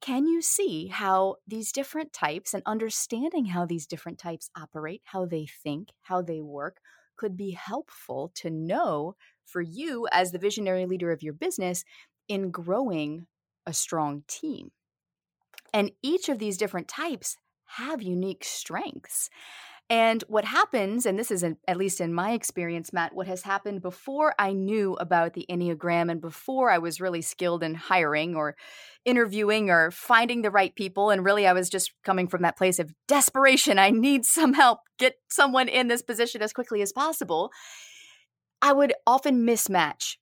can 0.00 0.26
you 0.26 0.40
see 0.40 0.88
how 0.88 1.36
these 1.46 1.72
different 1.72 2.12
types 2.12 2.54
and 2.54 2.62
understanding 2.66 3.46
how 3.46 3.66
these 3.66 3.86
different 3.86 4.18
types 4.18 4.50
operate, 4.56 5.02
how 5.04 5.26
they 5.26 5.46
think, 5.46 5.88
how 6.02 6.22
they 6.22 6.40
work, 6.40 6.78
could 7.16 7.36
be 7.36 7.50
helpful 7.50 8.30
to 8.36 8.50
know 8.50 9.16
for 9.44 9.60
you 9.60 10.06
as 10.12 10.30
the 10.30 10.38
visionary 10.38 10.86
leader 10.86 11.10
of 11.10 11.22
your 11.22 11.32
business 11.32 11.84
in 12.28 12.50
growing 12.50 13.26
a 13.66 13.72
strong 13.72 14.22
team? 14.28 14.70
And 15.72 15.90
each 16.02 16.28
of 16.28 16.38
these 16.38 16.56
different 16.56 16.88
types 16.88 17.36
have 17.66 18.02
unique 18.02 18.44
strengths. 18.44 19.28
And 19.90 20.22
what 20.28 20.44
happens, 20.44 21.06
and 21.06 21.18
this 21.18 21.30
is 21.30 21.42
in, 21.42 21.56
at 21.66 21.78
least 21.78 21.98
in 21.98 22.12
my 22.12 22.32
experience, 22.32 22.92
Matt, 22.92 23.14
what 23.14 23.26
has 23.26 23.42
happened 23.42 23.80
before 23.80 24.34
I 24.38 24.52
knew 24.52 24.94
about 24.94 25.32
the 25.32 25.46
Enneagram 25.48 26.10
and 26.10 26.20
before 26.20 26.70
I 26.70 26.76
was 26.76 27.00
really 27.00 27.22
skilled 27.22 27.62
in 27.62 27.74
hiring 27.74 28.36
or 28.36 28.54
interviewing 29.06 29.70
or 29.70 29.90
finding 29.90 30.42
the 30.42 30.50
right 30.50 30.74
people. 30.74 31.08
And 31.08 31.24
really, 31.24 31.46
I 31.46 31.54
was 31.54 31.70
just 31.70 31.92
coming 32.04 32.28
from 32.28 32.42
that 32.42 32.58
place 32.58 32.78
of 32.78 32.92
desperation. 33.06 33.78
I 33.78 33.88
need 33.88 34.26
some 34.26 34.52
help, 34.52 34.80
get 34.98 35.14
someone 35.30 35.68
in 35.68 35.88
this 35.88 36.02
position 36.02 36.42
as 36.42 36.52
quickly 36.52 36.82
as 36.82 36.92
possible. 36.92 37.50
I 38.60 38.74
would 38.74 38.92
often 39.06 39.46
mismatch 39.46 40.16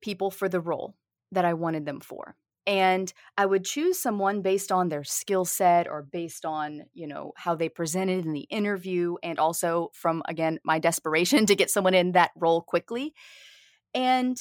people 0.00 0.30
for 0.30 0.48
the 0.48 0.60
role 0.60 0.94
that 1.32 1.44
I 1.44 1.54
wanted 1.54 1.84
them 1.84 1.98
for 1.98 2.36
and 2.70 3.12
i 3.36 3.44
would 3.44 3.64
choose 3.64 3.98
someone 3.98 4.42
based 4.42 4.70
on 4.70 4.88
their 4.88 5.02
skill 5.02 5.44
set 5.44 5.88
or 5.88 6.02
based 6.02 6.46
on 6.46 6.84
you 6.92 7.06
know 7.06 7.32
how 7.36 7.56
they 7.56 7.68
presented 7.68 8.24
in 8.24 8.32
the 8.32 8.46
interview 8.48 9.16
and 9.24 9.40
also 9.40 9.90
from 9.92 10.22
again 10.26 10.58
my 10.64 10.78
desperation 10.78 11.46
to 11.46 11.56
get 11.56 11.68
someone 11.68 11.94
in 11.94 12.12
that 12.12 12.30
role 12.36 12.62
quickly 12.62 13.12
and 13.92 14.38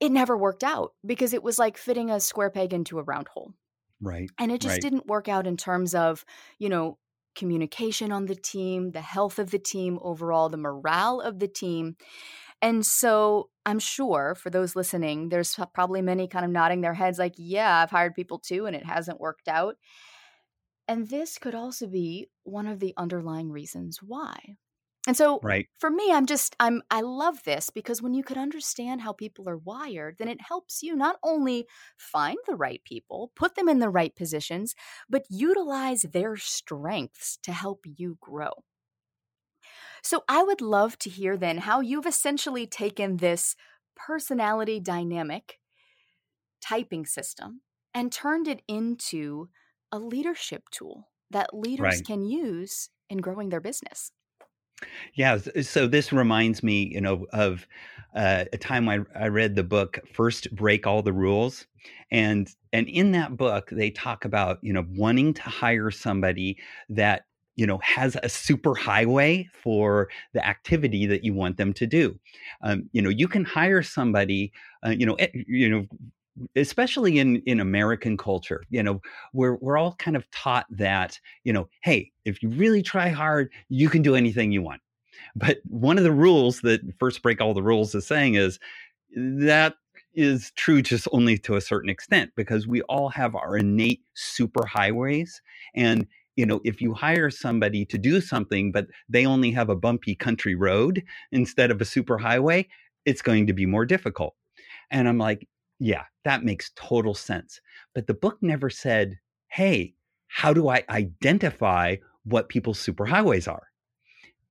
it 0.00 0.12
never 0.12 0.36
worked 0.36 0.62
out 0.62 0.92
because 1.06 1.32
it 1.32 1.42
was 1.42 1.58
like 1.58 1.78
fitting 1.78 2.10
a 2.10 2.20
square 2.20 2.50
peg 2.50 2.74
into 2.74 2.98
a 2.98 3.02
round 3.02 3.26
hole 3.28 3.54
right 4.02 4.30
and 4.38 4.52
it 4.52 4.60
just 4.60 4.74
right. 4.74 4.82
didn't 4.82 5.06
work 5.06 5.26
out 5.26 5.46
in 5.46 5.56
terms 5.56 5.94
of 5.94 6.26
you 6.58 6.68
know 6.68 6.98
communication 7.34 8.12
on 8.12 8.26
the 8.26 8.36
team 8.36 8.90
the 8.90 9.00
health 9.00 9.38
of 9.38 9.50
the 9.50 9.58
team 9.58 9.98
overall 10.02 10.50
the 10.50 10.58
morale 10.58 11.20
of 11.20 11.38
the 11.38 11.48
team 11.48 11.96
and 12.64 12.84
so 12.86 13.50
I'm 13.66 13.78
sure 13.78 14.34
for 14.34 14.48
those 14.48 14.74
listening, 14.74 15.28
there's 15.28 15.54
probably 15.74 16.00
many 16.00 16.26
kind 16.26 16.46
of 16.46 16.50
nodding 16.50 16.80
their 16.80 16.94
heads 16.94 17.18
like, 17.18 17.34
yeah, 17.36 17.82
I've 17.82 17.90
hired 17.90 18.14
people 18.14 18.38
too 18.38 18.64
and 18.64 18.74
it 18.74 18.86
hasn't 18.86 19.20
worked 19.20 19.48
out. 19.48 19.76
And 20.88 21.08
this 21.08 21.36
could 21.38 21.54
also 21.54 21.86
be 21.86 22.30
one 22.44 22.66
of 22.66 22.80
the 22.80 22.94
underlying 22.96 23.50
reasons 23.50 24.02
why. 24.02 24.56
And 25.06 25.14
so 25.14 25.40
right. 25.42 25.68
for 25.78 25.90
me, 25.90 26.10
I'm 26.10 26.24
just 26.24 26.56
I'm 26.58 26.82
I 26.90 27.02
love 27.02 27.44
this 27.44 27.68
because 27.68 28.00
when 28.00 28.14
you 28.14 28.22
could 28.24 28.38
understand 28.38 29.02
how 29.02 29.12
people 29.12 29.46
are 29.50 29.58
wired, 29.58 30.16
then 30.18 30.28
it 30.28 30.40
helps 30.40 30.82
you 30.82 30.96
not 30.96 31.18
only 31.22 31.66
find 31.98 32.38
the 32.46 32.56
right 32.56 32.82
people, 32.84 33.30
put 33.36 33.54
them 33.54 33.68
in 33.68 33.80
the 33.80 33.90
right 33.90 34.16
positions, 34.16 34.74
but 35.10 35.26
utilize 35.28 36.02
their 36.02 36.36
strengths 36.36 37.36
to 37.42 37.52
help 37.52 37.84
you 37.84 38.16
grow. 38.22 38.52
So 40.04 40.22
I 40.28 40.42
would 40.42 40.60
love 40.60 40.98
to 40.98 41.10
hear 41.10 41.36
then 41.36 41.58
how 41.58 41.80
you've 41.80 42.06
essentially 42.06 42.66
taken 42.66 43.16
this 43.16 43.56
personality 43.96 44.78
dynamic 44.78 45.58
typing 46.60 47.06
system 47.06 47.62
and 47.94 48.12
turned 48.12 48.46
it 48.46 48.60
into 48.68 49.48
a 49.90 49.98
leadership 49.98 50.64
tool 50.70 51.08
that 51.30 51.54
leaders 51.54 51.96
right. 51.96 52.06
can 52.06 52.22
use 52.22 52.90
in 53.08 53.18
growing 53.18 53.48
their 53.48 53.62
business. 53.62 54.12
Yeah, 55.14 55.38
so 55.62 55.86
this 55.86 56.12
reminds 56.12 56.62
me, 56.62 56.90
you 56.92 57.00
know, 57.00 57.26
of 57.32 57.66
uh, 58.14 58.44
a 58.52 58.58
time 58.58 58.88
I, 58.88 59.00
I 59.18 59.28
read 59.28 59.54
the 59.54 59.64
book 59.64 60.00
First 60.12 60.54
Break 60.54 60.86
All 60.86 61.00
the 61.00 61.12
Rules, 61.12 61.66
and 62.10 62.48
and 62.72 62.88
in 62.88 63.12
that 63.12 63.36
book 63.36 63.70
they 63.70 63.90
talk 63.90 64.24
about 64.24 64.58
you 64.62 64.72
know 64.72 64.84
wanting 64.90 65.32
to 65.34 65.42
hire 65.42 65.90
somebody 65.90 66.58
that 66.90 67.24
you 67.56 67.66
know 67.66 67.78
has 67.78 68.16
a 68.22 68.28
super 68.28 68.74
highway 68.74 69.48
for 69.52 70.08
the 70.32 70.46
activity 70.46 71.06
that 71.06 71.24
you 71.24 71.34
want 71.34 71.56
them 71.56 71.72
to 71.74 71.86
do. 71.86 72.18
Um, 72.62 72.88
you 72.92 73.02
know 73.02 73.10
you 73.10 73.28
can 73.28 73.44
hire 73.44 73.82
somebody 73.82 74.52
uh, 74.84 74.90
you 74.90 75.06
know 75.06 75.16
you 75.32 75.68
know 75.68 75.86
especially 76.56 77.18
in 77.20 77.36
in 77.46 77.60
american 77.60 78.16
culture 78.16 78.64
you 78.68 78.82
know 78.82 79.00
we're 79.32 79.54
we're 79.60 79.76
all 79.76 79.94
kind 80.00 80.16
of 80.16 80.28
taught 80.32 80.66
that 80.68 81.16
you 81.44 81.52
know 81.52 81.68
hey 81.82 82.10
if 82.24 82.42
you 82.42 82.48
really 82.48 82.82
try 82.82 83.08
hard 83.08 83.50
you 83.68 83.88
can 83.88 84.02
do 84.02 84.14
anything 84.14 84.52
you 84.52 84.62
want. 84.62 84.80
But 85.36 85.58
one 85.64 85.98
of 85.98 86.04
the 86.04 86.12
rules 86.12 86.60
that 86.60 86.80
first 86.98 87.22
break 87.22 87.40
all 87.40 87.54
the 87.54 87.62
rules 87.62 87.94
is 87.94 88.06
saying 88.06 88.34
is 88.34 88.58
that 89.16 89.74
is 90.14 90.52
true 90.56 90.80
just 90.80 91.08
only 91.12 91.36
to 91.38 91.56
a 91.56 91.60
certain 91.60 91.90
extent 91.90 92.30
because 92.36 92.66
we 92.66 92.82
all 92.82 93.08
have 93.08 93.34
our 93.34 93.56
innate 93.56 94.02
super 94.14 94.64
highways 94.64 95.42
and 95.74 96.06
you 96.36 96.46
know, 96.46 96.60
if 96.64 96.80
you 96.80 96.94
hire 96.94 97.30
somebody 97.30 97.84
to 97.86 97.98
do 97.98 98.20
something, 98.20 98.72
but 98.72 98.86
they 99.08 99.26
only 99.26 99.50
have 99.52 99.68
a 99.68 99.76
bumpy 99.76 100.14
country 100.14 100.54
road 100.54 101.02
instead 101.32 101.70
of 101.70 101.80
a 101.80 101.84
super 101.84 102.18
highway, 102.18 102.66
it's 103.04 103.22
going 103.22 103.46
to 103.46 103.52
be 103.52 103.66
more 103.66 103.84
difficult. 103.84 104.34
And 104.90 105.08
I'm 105.08 105.18
like, 105.18 105.46
yeah, 105.78 106.04
that 106.24 106.44
makes 106.44 106.72
total 106.76 107.14
sense. 107.14 107.60
But 107.94 108.06
the 108.06 108.14
book 108.14 108.38
never 108.40 108.70
said, 108.70 109.18
hey, 109.48 109.94
how 110.28 110.52
do 110.52 110.68
I 110.68 110.82
identify 110.88 111.96
what 112.24 112.48
people's 112.48 112.84
superhighways 112.84 113.50
are? 113.50 113.68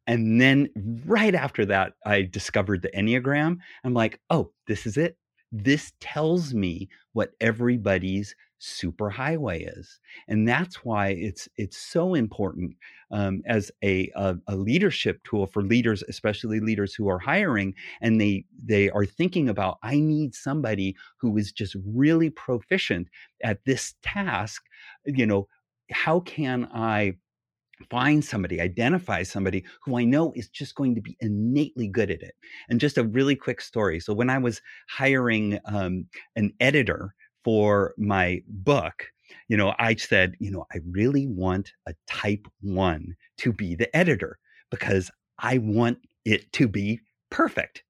And 0.05 0.39
then 0.39 0.69
right 1.05 1.33
after 1.33 1.65
that, 1.67 1.93
I 2.05 2.23
discovered 2.23 2.81
the 2.81 2.89
Enneagram. 2.89 3.57
I'm 3.83 3.93
like, 3.93 4.19
oh, 4.29 4.51
this 4.67 4.85
is 4.85 4.97
it. 4.97 5.17
This 5.51 5.93
tells 5.99 6.53
me 6.53 6.89
what 7.13 7.31
everybody's 7.39 8.35
superhighway 8.63 9.77
is 9.77 9.99
and 10.27 10.47
that's 10.47 10.85
why 10.85 11.09
it's 11.09 11.49
it's 11.57 11.77
so 11.77 12.13
important 12.13 12.73
um, 13.11 13.41
as 13.45 13.69
a, 13.83 14.09
a, 14.15 14.35
a 14.47 14.55
leadership 14.55 15.21
tool 15.23 15.45
for 15.45 15.61
leaders 15.61 16.01
especially 16.07 16.59
leaders 16.61 16.93
who 16.93 17.09
are 17.09 17.19
hiring 17.19 17.73
and 18.01 18.21
they 18.21 18.45
they 18.63 18.89
are 18.91 19.05
thinking 19.05 19.49
about 19.49 19.77
i 19.83 19.99
need 19.99 20.33
somebody 20.33 20.95
who 21.17 21.37
is 21.37 21.51
just 21.51 21.75
really 21.85 22.29
proficient 22.29 23.07
at 23.43 23.59
this 23.65 23.95
task 24.01 24.63
you 25.05 25.25
know 25.25 25.45
how 25.91 26.21
can 26.21 26.67
i 26.73 27.13
find 27.89 28.23
somebody, 28.23 28.61
identify 28.61 29.23
somebody 29.23 29.63
who 29.83 29.97
I 29.97 30.05
know 30.05 30.31
is 30.35 30.49
just 30.49 30.75
going 30.75 30.95
to 30.95 31.01
be 31.01 31.17
innately 31.19 31.87
good 31.87 32.11
at 32.11 32.21
it. 32.21 32.35
And 32.69 32.79
just 32.79 32.97
a 32.97 33.03
really 33.03 33.35
quick 33.35 33.61
story. 33.61 33.99
So 33.99 34.13
when 34.13 34.29
I 34.29 34.37
was 34.37 34.61
hiring 34.89 35.59
um, 35.65 36.05
an 36.35 36.53
editor 36.59 37.13
for 37.43 37.93
my 37.97 38.41
book, 38.47 39.07
you 39.47 39.57
know, 39.57 39.73
I 39.79 39.95
said, 39.95 40.35
you 40.39 40.51
know, 40.51 40.65
I 40.73 40.79
really 40.89 41.27
want 41.27 41.73
a 41.87 41.93
type 42.07 42.47
one 42.61 43.15
to 43.39 43.51
be 43.51 43.75
the 43.75 43.93
editor 43.95 44.39
because 44.69 45.11
I 45.39 45.57
want 45.59 45.99
it 46.25 46.51
to 46.53 46.67
be 46.67 46.99
perfect. 47.29 47.83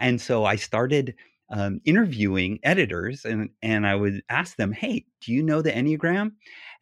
And 0.00 0.20
so 0.20 0.44
I 0.44 0.56
started 0.56 1.14
um, 1.50 1.80
interviewing 1.84 2.58
editors 2.62 3.24
and, 3.24 3.50
and 3.62 3.86
I 3.86 3.94
would 3.94 4.22
ask 4.28 4.56
them, 4.56 4.72
hey, 4.72 5.04
do 5.20 5.32
you 5.32 5.42
know 5.42 5.62
the 5.62 5.72
Enneagram? 5.72 6.32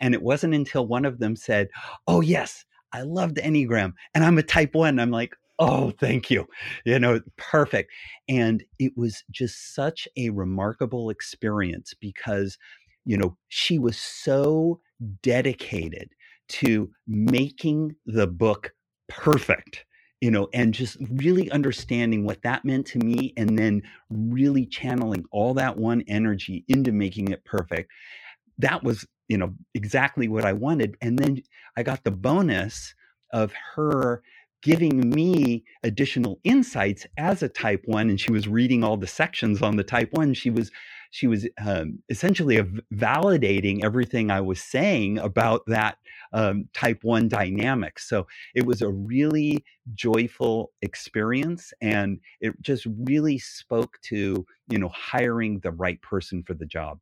And 0.01 0.15
it 0.15 0.23
wasn't 0.23 0.55
until 0.55 0.87
one 0.87 1.05
of 1.05 1.19
them 1.19 1.37
said, 1.37 1.69
oh, 2.07 2.21
yes, 2.21 2.65
I 2.93 3.03
love 3.03 3.35
the 3.35 3.43
Enneagram 3.43 3.93
and 4.15 4.25
I'm 4.25 4.39
a 4.39 4.43
type 4.43 4.75
one. 4.75 4.99
I'm 4.99 5.11
like, 5.11 5.35
oh, 5.59 5.93
thank 5.99 6.31
you. 6.31 6.47
You 6.85 6.99
know, 6.99 7.21
perfect. 7.37 7.93
And 8.29 8.65
it 8.79 8.93
was 8.97 9.23
just 9.31 9.75
such 9.75 10.09
a 10.17 10.31
remarkable 10.31 11.11
experience 11.11 11.95
because, 12.01 12.59
you 13.05 13.17
know, 13.17 13.37
she 13.49 13.79
was 13.79 13.97
so 13.97 14.81
dedicated 15.23 16.11
to 16.49 16.91
making 17.07 17.95
the 18.07 18.27
book 18.27 18.73
perfect 19.09 19.85
you 20.23 20.31
know, 20.31 20.49
and 20.55 20.73
just 20.73 20.99
really 21.11 21.51
understanding 21.51 22.25
what 22.25 22.43
that 22.43 22.65
meant 22.65 22.87
to 22.87 22.99
me 23.01 23.35
and 23.37 23.59
then 23.59 23.83
really 24.09 24.65
channeling 24.65 25.25
all 25.33 25.53
that 25.53 25.77
one 25.77 26.05
energy 26.07 26.65
into 26.69 26.93
making 26.93 27.33
it 27.33 27.45
perfect. 27.45 27.91
That 28.57 28.85
was, 28.85 29.05
you 29.27 29.37
know, 29.37 29.53
exactly 29.75 30.29
what 30.29 30.45
I 30.45 30.53
wanted. 30.53 30.97
And 31.03 31.19
then 31.19 31.43
I 31.77 31.83
got 31.83 32.05
the 32.05 32.13
bonus 32.13 32.95
of 33.33 33.53
her 33.75 34.23
giving 34.63 35.11
me 35.11 35.65
additional 35.83 36.39
insights 36.45 37.07
as 37.19 37.43
a 37.43 37.49
type 37.49 37.83
1 37.87 38.09
and 38.09 38.21
she 38.21 38.33
was 38.33 38.49
reading 38.49 38.85
all 38.85 38.97
the 38.97 39.07
sections 39.07 39.61
on 39.63 39.77
the 39.77 39.85
type 39.85 40.09
1 40.13 40.35
she 40.35 40.51
was 40.51 40.71
she 41.11 41.27
was 41.27 41.47
um, 41.63 41.99
essentially 42.09 42.63
validating 42.95 43.85
everything 43.85 44.31
i 44.31 44.41
was 44.41 44.63
saying 44.63 45.19
about 45.19 45.63
that 45.67 45.99
um, 46.33 46.69
type 46.73 47.01
1 47.03 47.29
dynamic. 47.29 47.99
So 47.99 48.27
it 48.55 48.67
was 48.67 48.83
a 48.83 48.91
really 48.91 49.65
joyful 49.95 50.71
experience 50.83 51.73
and 51.81 52.19
it 52.41 52.61
just 52.63 52.87
really 53.05 53.39
spoke 53.39 53.99
to 54.03 54.47
you 54.69 54.79
know 54.79 54.89
hiring 54.89 55.61
the 55.61 55.73
right 55.73 56.01
person 56.03 56.43
for 56.43 56.55
the 56.55 56.67
job 56.67 56.99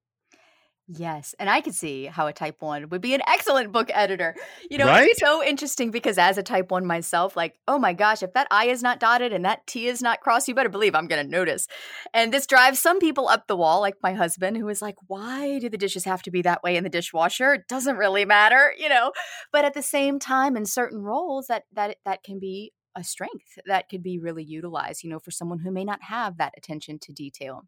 Yes, 0.92 1.36
and 1.38 1.48
I 1.48 1.60
could 1.60 1.74
see 1.74 2.06
how 2.06 2.26
a 2.26 2.32
type 2.32 2.56
1 2.58 2.88
would 2.88 3.00
be 3.00 3.14
an 3.14 3.22
excellent 3.24 3.70
book 3.70 3.90
editor. 3.94 4.34
You 4.68 4.78
know, 4.78 4.86
right? 4.86 5.08
it's 5.08 5.20
so 5.20 5.40
interesting 5.42 5.92
because 5.92 6.18
as 6.18 6.36
a 6.36 6.42
type 6.42 6.72
1 6.72 6.84
myself, 6.84 7.36
like, 7.36 7.54
oh 7.68 7.78
my 7.78 7.92
gosh, 7.92 8.24
if 8.24 8.32
that 8.32 8.48
I 8.50 8.66
is 8.66 8.82
not 8.82 8.98
dotted 8.98 9.32
and 9.32 9.44
that 9.44 9.64
T 9.68 9.86
is 9.86 10.02
not 10.02 10.20
crossed, 10.20 10.48
you 10.48 10.54
better 10.54 10.68
believe 10.68 10.96
I'm 10.96 11.06
going 11.06 11.24
to 11.24 11.30
notice. 11.30 11.68
And 12.12 12.34
this 12.34 12.44
drives 12.44 12.80
some 12.80 12.98
people 12.98 13.28
up 13.28 13.46
the 13.46 13.56
wall, 13.56 13.80
like 13.80 13.94
my 14.02 14.14
husband, 14.14 14.56
who 14.56 14.68
is 14.68 14.82
like, 14.82 14.96
why 15.06 15.60
do 15.60 15.68
the 15.68 15.78
dishes 15.78 16.04
have 16.06 16.22
to 16.22 16.30
be 16.32 16.42
that 16.42 16.64
way 16.64 16.76
in 16.76 16.82
the 16.82 16.90
dishwasher? 16.90 17.54
It 17.54 17.68
doesn't 17.68 17.96
really 17.96 18.24
matter, 18.24 18.72
you 18.76 18.88
know. 18.88 19.12
But 19.52 19.64
at 19.64 19.74
the 19.74 19.82
same 19.82 20.18
time, 20.18 20.56
in 20.56 20.66
certain 20.66 20.98
roles, 20.98 21.46
that 21.46 21.64
that 21.72 21.98
that 22.04 22.24
can 22.24 22.40
be 22.40 22.72
a 22.96 23.04
strength 23.04 23.58
that 23.66 23.88
could 23.88 24.02
be 24.02 24.18
really 24.18 24.42
utilized, 24.42 25.04
you 25.04 25.10
know, 25.10 25.20
for 25.20 25.30
someone 25.30 25.60
who 25.60 25.70
may 25.70 25.84
not 25.84 26.02
have 26.02 26.38
that 26.38 26.54
attention 26.56 26.98
to 27.02 27.12
detail. 27.12 27.62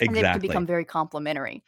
Exactly. 0.00 0.18
And 0.18 0.26
it 0.26 0.32
can 0.32 0.40
become 0.40 0.66
very 0.66 0.84
complementary. 0.84 1.62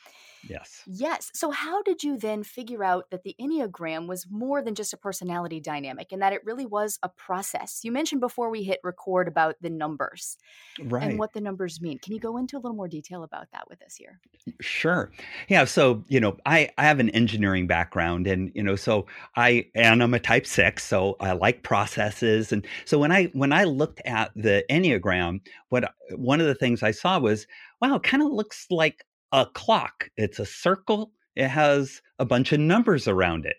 Yes. 0.46 0.82
Yes. 0.86 1.30
So, 1.34 1.50
how 1.50 1.82
did 1.82 2.02
you 2.02 2.16
then 2.16 2.42
figure 2.42 2.84
out 2.84 3.10
that 3.10 3.22
the 3.22 3.34
Enneagram 3.40 4.06
was 4.06 4.26
more 4.30 4.62
than 4.62 4.74
just 4.74 4.92
a 4.92 4.96
personality 4.96 5.60
dynamic 5.60 6.12
and 6.12 6.22
that 6.22 6.32
it 6.32 6.44
really 6.44 6.66
was 6.66 6.98
a 7.02 7.08
process? 7.08 7.80
You 7.82 7.92
mentioned 7.92 8.20
before 8.20 8.50
we 8.50 8.62
hit 8.62 8.80
record 8.82 9.28
about 9.28 9.56
the 9.60 9.70
numbers 9.70 10.36
right. 10.84 11.02
and 11.02 11.18
what 11.18 11.32
the 11.32 11.40
numbers 11.40 11.80
mean. 11.80 11.98
Can 11.98 12.14
you 12.14 12.20
go 12.20 12.36
into 12.36 12.56
a 12.56 12.60
little 12.60 12.76
more 12.76 12.88
detail 12.88 13.22
about 13.22 13.46
that 13.52 13.68
with 13.68 13.82
us 13.82 13.96
here? 13.96 14.20
Sure. 14.60 15.10
Yeah. 15.48 15.64
So, 15.64 16.04
you 16.08 16.20
know, 16.20 16.36
I, 16.46 16.70
I 16.78 16.84
have 16.84 17.00
an 17.00 17.10
engineering 17.10 17.66
background 17.66 18.26
and, 18.26 18.52
you 18.54 18.62
know, 18.62 18.76
so 18.76 19.06
I, 19.36 19.66
and 19.74 20.02
I'm 20.02 20.14
a 20.14 20.20
type 20.20 20.46
six, 20.46 20.84
so 20.84 21.16
I 21.20 21.32
like 21.32 21.62
processes. 21.62 22.52
And 22.52 22.66
so 22.84 22.98
when 22.98 23.12
I, 23.12 23.24
when 23.26 23.52
I 23.52 23.64
looked 23.64 24.00
at 24.04 24.30
the 24.34 24.64
Enneagram, 24.70 25.40
what, 25.68 25.92
one 26.16 26.40
of 26.40 26.46
the 26.46 26.54
things 26.54 26.82
I 26.82 26.92
saw 26.92 27.18
was, 27.18 27.46
wow, 27.80 27.96
it 27.96 28.02
kind 28.02 28.22
of 28.22 28.30
looks 28.30 28.66
like 28.70 29.04
a 29.32 29.46
clock. 29.46 30.10
It's 30.16 30.38
a 30.38 30.46
circle. 30.46 31.12
It 31.36 31.48
has 31.48 32.02
a 32.18 32.24
bunch 32.24 32.52
of 32.52 32.60
numbers 32.60 33.06
around 33.08 33.46
it. 33.46 33.56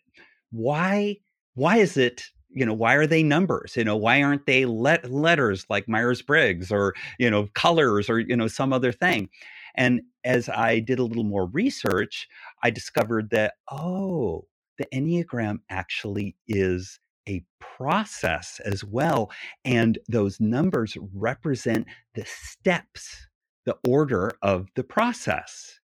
Why? 0.52 1.18
Why 1.56 1.78
is 1.78 1.98
it? 1.98 2.24
You 2.50 2.66
know, 2.66 2.74
why 2.74 2.96
are 2.96 3.06
they 3.08 3.22
numbers? 3.22 3.76
You 3.76 3.84
know, 3.84 3.96
why 3.96 4.24
aren't 4.24 4.48
they 4.48 4.66
let 4.66 5.12
letters 5.12 5.66
like 5.70 5.88
Myers 5.88 6.22
Briggs 6.22 6.72
or 6.72 6.96
you 7.20 7.30
know 7.30 7.48
colors 7.54 8.10
or 8.10 8.20
you 8.20 8.36
know 8.36 8.48
some 8.48 8.74
other 8.74 8.92
thing? 8.92 9.30
And 9.76 10.02
as 10.26 10.50
I 10.50 10.80
did 10.80 11.00
a 11.00 11.06
little 11.06 11.24
more 11.24 11.46
research, 11.46 12.28
I 12.64 12.72
discovered 12.72 13.30
that 13.30 13.54
oh, 13.72 14.46
the 14.78 14.88
Enneagram 14.94 15.60
actually 15.70 16.36
is 16.48 17.00
a 17.28 17.44
process 17.60 18.60
as 18.66 18.84
well. 18.84 19.32
And 19.64 20.00
those 20.08 20.40
numbers 20.40 20.98
represent 21.14 21.86
the 22.16 22.26
steps 22.26 23.29
the 23.66 23.78
order 23.88 24.32
of 24.42 24.68
the 24.76 24.84
process. 24.84 25.80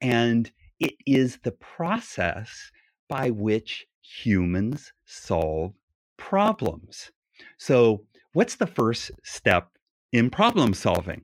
And 0.00 0.50
it 0.80 0.94
is 1.06 1.38
the 1.42 1.52
process 1.52 2.70
by 3.08 3.30
which 3.30 3.86
humans 4.02 4.92
solve 5.04 5.74
problems. 6.16 7.10
So, 7.58 8.04
what's 8.32 8.56
the 8.56 8.66
first 8.66 9.10
step 9.22 9.68
in 10.12 10.30
problem 10.30 10.74
solving? 10.74 11.22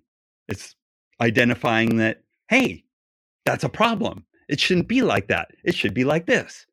It's 0.48 0.76
identifying 1.20 1.96
that, 1.96 2.22
hey, 2.48 2.85
that's 3.44 3.64
a 3.64 3.68
problem. 3.68 4.24
It 4.48 4.61
shouldn't 4.61 4.88
be 4.88 5.03
like 5.03 5.29
that. 5.29 5.48
It 5.64 5.74
should 5.74 5.94
be 5.94 6.05
like 6.05 6.26
this. 6.26 6.66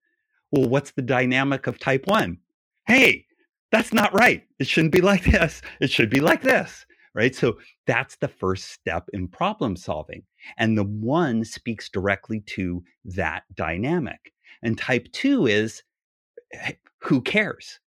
Well, 0.51 0.69
what's 0.69 0.91
the 0.91 1.01
dynamic 1.01 1.67
of 1.67 1.79
type 1.79 2.07
one? 2.07 2.37
Hey, 2.85 3.25
that's 3.71 3.93
not 3.93 4.13
right. 4.13 4.43
It 4.59 4.67
shouldn't 4.67 4.93
be 4.93 5.01
like 5.01 5.25
this. 5.25 5.61
It 5.81 5.91
should 5.91 6.09
be 6.09 6.21
like 6.21 6.41
this 6.41 6.85
right? 7.13 7.33
So 7.33 7.57
that's 7.85 8.15
the 8.17 8.27
first 8.27 8.71
step 8.71 9.09
in 9.13 9.27
problem 9.27 9.75
solving. 9.75 10.23
And 10.57 10.77
the 10.77 10.83
one 10.83 11.43
speaks 11.43 11.89
directly 11.89 12.41
to 12.47 12.83
that 13.05 13.43
dynamic. 13.55 14.33
And 14.61 14.77
type 14.77 15.07
two 15.11 15.47
is 15.47 15.83
who 17.01 17.21
cares? 17.21 17.79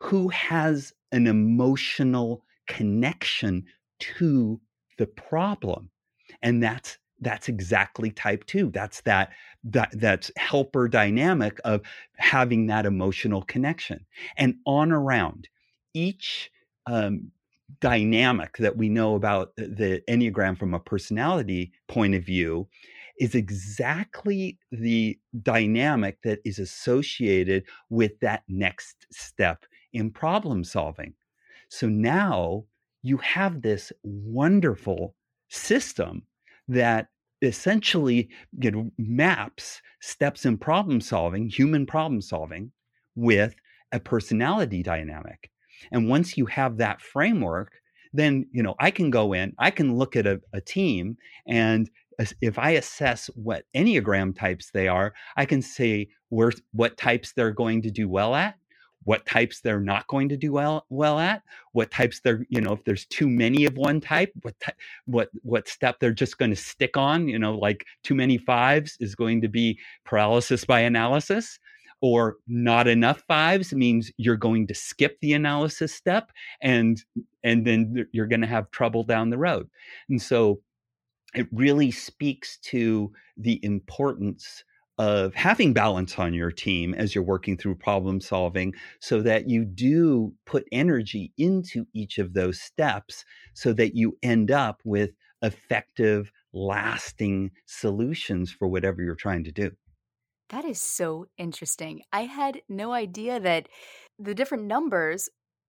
Who 0.00 0.28
has 0.28 0.92
an 1.12 1.26
emotional 1.26 2.44
connection 2.66 3.64
to 4.00 4.60
the 4.98 5.06
problem? 5.06 5.90
And 6.42 6.62
that's 6.62 6.98
that's 7.22 7.48
exactly 7.48 8.10
type 8.10 8.44
2 8.46 8.70
that's 8.72 9.00
that 9.02 9.30
that 9.64 9.90
that's 9.92 10.30
helper 10.36 10.88
dynamic 10.88 11.58
of 11.64 11.80
having 12.16 12.66
that 12.66 12.84
emotional 12.84 13.42
connection 13.42 14.04
and 14.36 14.56
on 14.66 14.90
around 14.90 15.48
each 15.94 16.50
um, 16.86 17.30
dynamic 17.80 18.56
that 18.58 18.76
we 18.76 18.88
know 18.88 19.14
about 19.14 19.54
the 19.56 20.02
Enneagram 20.08 20.58
from 20.58 20.74
a 20.74 20.80
personality 20.80 21.72
point 21.88 22.14
of 22.14 22.24
view 22.24 22.68
is 23.18 23.34
exactly 23.34 24.58
the 24.70 25.18
dynamic 25.42 26.18
that 26.22 26.40
is 26.44 26.58
associated 26.58 27.64
with 27.90 28.18
that 28.20 28.42
next 28.48 29.06
step 29.12 29.64
in 29.92 30.10
problem 30.10 30.64
solving. 30.64 31.14
So 31.68 31.88
now 31.88 32.64
you 33.02 33.18
have 33.18 33.62
this 33.62 33.92
wonderful 34.02 35.14
system 35.48 36.22
that 36.68 37.08
essentially 37.42 38.28
you 38.58 38.70
know, 38.70 38.90
maps 38.98 39.82
steps 40.00 40.44
in 40.44 40.58
problem 40.58 41.00
solving, 41.00 41.48
human 41.48 41.86
problem 41.86 42.20
solving, 42.20 42.72
with 43.14 43.54
a 43.92 44.00
personality 44.00 44.82
dynamic. 44.82 45.51
And 45.90 46.08
once 46.08 46.36
you 46.36 46.46
have 46.46 46.76
that 46.78 47.00
framework, 47.00 47.72
then 48.12 48.46
you 48.52 48.62
know 48.62 48.74
I 48.78 48.90
can 48.90 49.10
go 49.10 49.32
in, 49.32 49.54
I 49.58 49.70
can 49.70 49.96
look 49.96 50.16
at 50.16 50.26
a, 50.26 50.40
a 50.52 50.60
team, 50.60 51.16
and 51.46 51.90
if 52.40 52.58
I 52.58 52.72
assess 52.72 53.30
what 53.34 53.64
enneagram 53.74 54.36
types 54.38 54.70
they 54.70 54.88
are, 54.88 55.14
I 55.36 55.46
can 55.46 55.62
say 55.62 56.08
where 56.28 56.52
what 56.72 56.96
types 56.96 57.32
they're 57.32 57.52
going 57.52 57.82
to 57.82 57.90
do 57.90 58.08
well 58.08 58.34
at, 58.34 58.56
what 59.04 59.26
types 59.26 59.60
they're 59.60 59.80
not 59.80 60.06
going 60.06 60.28
to 60.28 60.36
do 60.36 60.52
well 60.52 60.86
well 60.90 61.18
at, 61.18 61.42
what 61.72 61.90
types 61.90 62.20
they're 62.20 62.46
you 62.48 62.60
know 62.60 62.72
if 62.72 62.84
there's 62.84 63.06
too 63.06 63.28
many 63.28 63.64
of 63.64 63.76
one 63.76 64.00
type, 64.00 64.32
what 64.42 64.58
ty- 64.60 64.74
what 65.06 65.30
what 65.42 65.68
step 65.68 65.98
they're 66.00 66.12
just 66.12 66.38
going 66.38 66.50
to 66.50 66.56
stick 66.56 66.96
on. 66.96 67.28
You 67.28 67.38
know, 67.38 67.54
like 67.56 67.86
too 68.04 68.14
many 68.14 68.38
fives 68.38 68.96
is 69.00 69.14
going 69.14 69.40
to 69.40 69.48
be 69.48 69.78
paralysis 70.04 70.64
by 70.64 70.80
analysis 70.80 71.58
or 72.02 72.36
not 72.48 72.88
enough 72.88 73.22
fives 73.28 73.72
means 73.72 74.10
you're 74.18 74.36
going 74.36 74.66
to 74.66 74.74
skip 74.74 75.18
the 75.20 75.32
analysis 75.32 75.94
step 75.94 76.32
and 76.60 77.02
and 77.44 77.64
then 77.64 78.06
you're 78.12 78.26
going 78.26 78.40
to 78.40 78.46
have 78.46 78.70
trouble 78.72 79.04
down 79.04 79.30
the 79.30 79.38
road. 79.38 79.68
And 80.10 80.20
so 80.20 80.60
it 81.34 81.46
really 81.52 81.90
speaks 81.90 82.58
to 82.58 83.12
the 83.36 83.64
importance 83.64 84.64
of 84.98 85.34
having 85.34 85.72
balance 85.72 86.18
on 86.18 86.34
your 86.34 86.50
team 86.50 86.92
as 86.94 87.14
you're 87.14 87.24
working 87.24 87.56
through 87.56 87.74
problem 87.74 88.20
solving 88.20 88.74
so 89.00 89.22
that 89.22 89.48
you 89.48 89.64
do 89.64 90.32
put 90.44 90.66
energy 90.70 91.32
into 91.38 91.86
each 91.94 92.18
of 92.18 92.34
those 92.34 92.60
steps 92.60 93.24
so 93.54 93.72
that 93.72 93.96
you 93.96 94.16
end 94.22 94.50
up 94.50 94.82
with 94.84 95.12
effective 95.40 96.30
lasting 96.52 97.50
solutions 97.64 98.52
for 98.52 98.68
whatever 98.68 99.02
you're 99.02 99.14
trying 99.14 99.42
to 99.42 99.50
do 99.52 99.70
that 100.52 100.64
is 100.64 100.80
so 100.80 101.26
interesting. 101.36 102.02
I 102.12 102.22
had 102.22 102.60
no 102.68 102.92
idea 102.92 103.40
that 103.40 103.68
the 104.18 104.34
different 104.34 104.64
numbers 104.64 105.28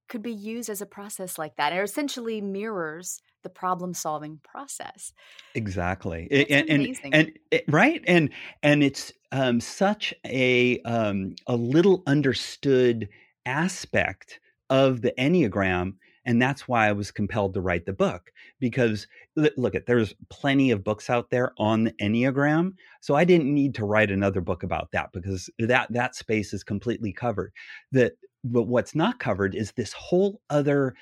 could 0.10 0.22
be 0.22 0.34
used 0.34 0.70
as 0.70 0.82
a 0.82 0.86
process 0.86 1.40
like 1.40 1.56
that. 1.56 1.74
It 1.74 1.82
essentially 1.82 2.42
mirrors 2.42 3.20
the 3.44 3.50
problem 3.50 3.94
solving 3.94 4.40
process. 4.44 5.14
Exactly. 5.56 6.28
and, 6.30 6.70
and, 6.70 6.98
and, 7.04 7.32
and, 7.52 7.62
right. 7.68 8.04
And, 8.06 8.30
and 8.62 8.84
it's 8.84 9.12
um, 9.32 9.60
such 9.60 10.14
a, 10.26 10.80
um, 10.82 11.36
a 11.48 11.56
little 11.56 12.04
understood 12.06 13.10
aspect 13.46 14.40
of 14.70 15.02
the 15.02 15.14
Enneagram 15.18 15.94
and 16.26 16.42
that's 16.42 16.68
why 16.68 16.88
I 16.88 16.94
was 16.94 17.12
compelled 17.12 17.54
to 17.54 17.62
write 17.62 17.86
the 17.86 17.94
book 17.94 18.32
because 18.60 19.08
look 19.36 19.76
at 19.76 19.86
there's 19.86 20.14
plenty 20.30 20.72
of 20.72 20.84
books 20.84 21.10
out 21.10 21.30
there 21.30 21.54
on 21.58 21.86
the 21.86 21.92
Enneagram. 21.94 22.74
So 23.02 23.16
I 23.16 23.26
didn't 23.26 23.54
need 23.54 23.76
to 23.76 23.86
write 23.86 24.12
another 24.12 24.42
book 24.42 24.64
about 24.64 24.92
that 24.92 25.12
because 25.12 25.50
that 25.60 25.92
that 25.92 26.16
space 26.16 26.54
is 26.54 26.64
completely 26.64 27.12
covered. 27.12 27.52
That 27.92 28.14
but 28.44 28.64
what's 28.64 28.94
not 28.94 29.20
covered 29.20 29.56
is 29.56 29.72
this 29.72 29.94
whole 29.94 30.42
other 30.50 30.96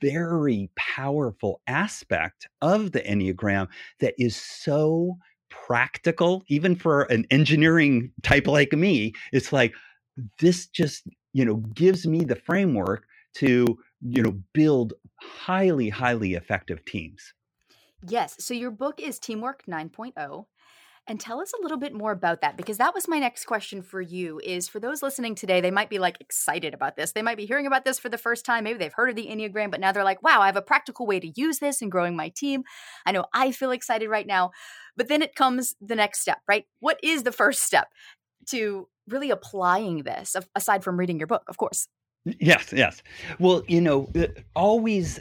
very 0.00 0.70
powerful 0.76 1.60
aspect 1.66 2.48
of 2.60 2.92
the 2.92 3.00
Enneagram 3.00 3.68
that 4.00 4.14
is 4.18 4.36
so 4.36 5.16
practical, 5.48 6.42
even 6.48 6.76
for 6.76 7.02
an 7.02 7.26
engineering 7.30 8.10
type 8.22 8.46
like 8.46 8.72
me. 8.72 9.12
It's 9.32 9.52
like 9.52 9.72
this 10.38 10.66
just, 10.66 11.06
you 11.32 11.44
know, 11.44 11.56
gives 11.74 12.06
me 12.06 12.24
the 12.24 12.36
framework 12.36 13.06
to 13.34 13.78
you 14.02 14.22
know 14.22 14.38
build 14.52 14.94
highly 15.16 15.88
highly 15.88 16.34
effective 16.34 16.84
teams. 16.84 17.34
Yes 18.06 18.36
so 18.38 18.54
your 18.54 18.70
book 18.70 19.00
is 19.00 19.18
teamwork 19.18 19.64
9.0 19.66 20.46
and 21.08 21.18
tell 21.18 21.40
us 21.40 21.52
a 21.52 21.60
little 21.62 21.78
bit 21.78 21.92
more 21.92 22.12
about 22.12 22.40
that 22.40 22.56
because 22.56 22.78
that 22.78 22.94
was 22.94 23.08
my 23.08 23.18
next 23.18 23.44
question 23.44 23.82
for 23.82 24.00
you 24.00 24.40
is 24.44 24.68
for 24.68 24.78
those 24.78 25.02
listening 25.02 25.34
today 25.34 25.60
they 25.60 25.70
might 25.70 25.90
be 25.90 25.98
like 25.98 26.20
excited 26.20 26.74
about 26.74 26.96
this. 26.96 27.12
They 27.12 27.22
might 27.22 27.36
be 27.36 27.46
hearing 27.46 27.66
about 27.66 27.84
this 27.84 27.98
for 27.98 28.08
the 28.08 28.18
first 28.18 28.44
time 28.44 28.64
maybe 28.64 28.78
they've 28.78 28.92
heard 28.92 29.10
of 29.10 29.16
the 29.16 29.26
enneagram 29.26 29.70
but 29.70 29.80
now 29.80 29.92
they're 29.92 30.04
like 30.04 30.22
wow 30.22 30.40
i 30.40 30.46
have 30.46 30.56
a 30.56 30.62
practical 30.62 31.06
way 31.06 31.20
to 31.20 31.32
use 31.34 31.58
this 31.58 31.82
in 31.82 31.88
growing 31.88 32.16
my 32.16 32.28
team. 32.28 32.62
I 33.06 33.12
know 33.12 33.26
i 33.32 33.52
feel 33.52 33.70
excited 33.70 34.08
right 34.08 34.26
now. 34.26 34.50
But 34.96 35.08
then 35.08 35.22
it 35.22 35.34
comes 35.34 35.74
the 35.80 35.96
next 35.96 36.20
step 36.20 36.38
right? 36.48 36.66
What 36.80 36.98
is 37.02 37.22
the 37.22 37.32
first 37.32 37.62
step 37.62 37.88
to 38.46 38.88
really 39.08 39.30
applying 39.30 40.02
this 40.04 40.36
aside 40.54 40.84
from 40.84 40.98
reading 40.98 41.18
your 41.18 41.26
book 41.26 41.42
of 41.48 41.56
course 41.56 41.88
Yes, 42.24 42.72
yes. 42.72 43.02
Well, 43.38 43.62
you 43.66 43.80
know, 43.80 44.08
uh, 44.16 44.26
always, 44.54 45.18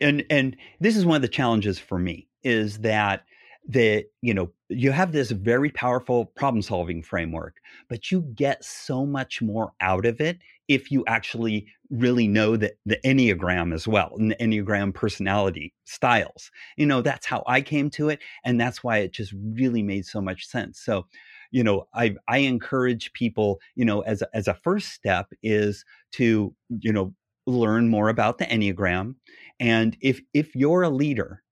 and 0.00 0.24
and 0.30 0.56
this 0.80 0.96
is 0.96 1.04
one 1.04 1.16
of 1.16 1.22
the 1.22 1.28
challenges 1.28 1.78
for 1.78 1.98
me 1.98 2.28
is 2.44 2.78
that 2.78 3.24
that 3.70 4.06
you 4.22 4.32
know 4.32 4.50
you 4.68 4.92
have 4.92 5.12
this 5.12 5.30
very 5.30 5.70
powerful 5.70 6.24
problem 6.24 6.62
solving 6.62 7.02
framework 7.02 7.56
but 7.90 8.10
you 8.10 8.22
get 8.34 8.64
so 8.64 9.04
much 9.04 9.42
more 9.42 9.72
out 9.82 10.06
of 10.06 10.22
it 10.22 10.38
if 10.68 10.90
you 10.90 11.04
actually 11.06 11.66
really 11.90 12.26
know 12.26 12.56
that 12.56 12.78
the 12.86 12.98
enneagram 13.04 13.74
as 13.74 13.86
well 13.86 14.14
and 14.16 14.30
the 14.30 14.36
enneagram 14.36 14.94
personality 14.94 15.74
styles 15.84 16.50
you 16.78 16.86
know 16.86 17.02
that's 17.02 17.26
how 17.26 17.42
i 17.46 17.60
came 17.60 17.90
to 17.90 18.08
it 18.08 18.20
and 18.42 18.58
that's 18.58 18.82
why 18.82 18.98
it 18.98 19.12
just 19.12 19.34
really 19.52 19.82
made 19.82 20.06
so 20.06 20.20
much 20.20 20.46
sense 20.46 20.80
so 20.80 21.04
you 21.50 21.64
know 21.64 21.86
i 21.94 22.14
i 22.28 22.38
encourage 22.38 23.12
people 23.12 23.60
you 23.74 23.84
know 23.84 24.00
as 24.02 24.22
a, 24.22 24.28
as 24.34 24.48
a 24.48 24.54
first 24.54 24.92
step 24.92 25.32
is 25.42 25.84
to 26.12 26.54
you 26.80 26.92
know 26.92 27.14
learn 27.48 27.88
more 27.88 28.10
about 28.10 28.38
the 28.38 28.44
enneagram. 28.44 29.14
And 29.58 29.96
if 30.00 30.20
if 30.34 30.54
you're 30.54 30.82
a 30.82 30.90
leader 30.90 31.42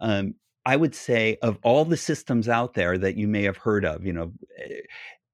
um, 0.00 0.34
I 0.66 0.76
would 0.76 0.94
say 0.94 1.38
of 1.42 1.58
all 1.62 1.84
the 1.84 1.96
systems 1.96 2.48
out 2.48 2.74
there 2.74 2.98
that 2.98 3.16
you 3.16 3.28
may 3.28 3.42
have 3.42 3.56
heard 3.56 3.84
of, 3.84 4.04
you 4.04 4.12
know, 4.12 4.32
eh, 4.58 4.80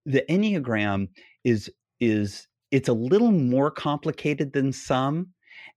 the 0.06 0.24
Enneagram 0.28 1.08
is 1.44 1.70
is 2.00 2.46
it's 2.70 2.88
a 2.88 2.92
little 2.92 3.32
more 3.32 3.70
complicated 3.70 4.52
than 4.52 4.72
some 4.72 5.28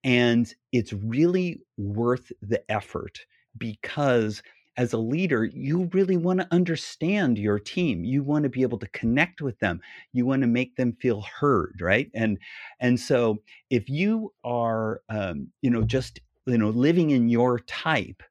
and 0.03 0.53
it's 0.71 0.93
really 0.93 1.62
worth 1.77 2.32
the 2.41 2.63
effort 2.71 3.19
because 3.58 4.41
as 4.78 4.94
a 4.94 4.98
leader 4.98 5.46
you 5.46 5.90
really 5.94 6.18
want 6.18 6.40
to 6.40 6.48
understand 6.52 7.38
your 7.38 7.60
team. 7.60 8.04
You 8.04 8.24
want 8.24 8.44
to 8.44 8.50
be 8.50 8.64
able 8.64 8.80
to 8.80 8.88
connect 8.88 9.42
with 9.42 9.60
them. 9.60 9.82
You 10.14 10.26
want 10.26 10.42
to 10.42 10.48
make 10.48 10.76
them 10.76 10.94
feel 11.00 11.22
heard 11.22 11.80
right? 11.82 12.10
And 12.14 12.38
and 12.80 13.00
so 13.00 13.42
if 13.70 13.90
you 13.90 14.34
are 14.44 15.02
um, 15.10 15.48
you 15.62 15.70
know 15.70 15.84
just 15.84 16.20
you 16.46 16.58
know 16.58 16.70
living 16.70 17.12
in 17.12 17.30
your 17.30 17.60
type 17.60 18.24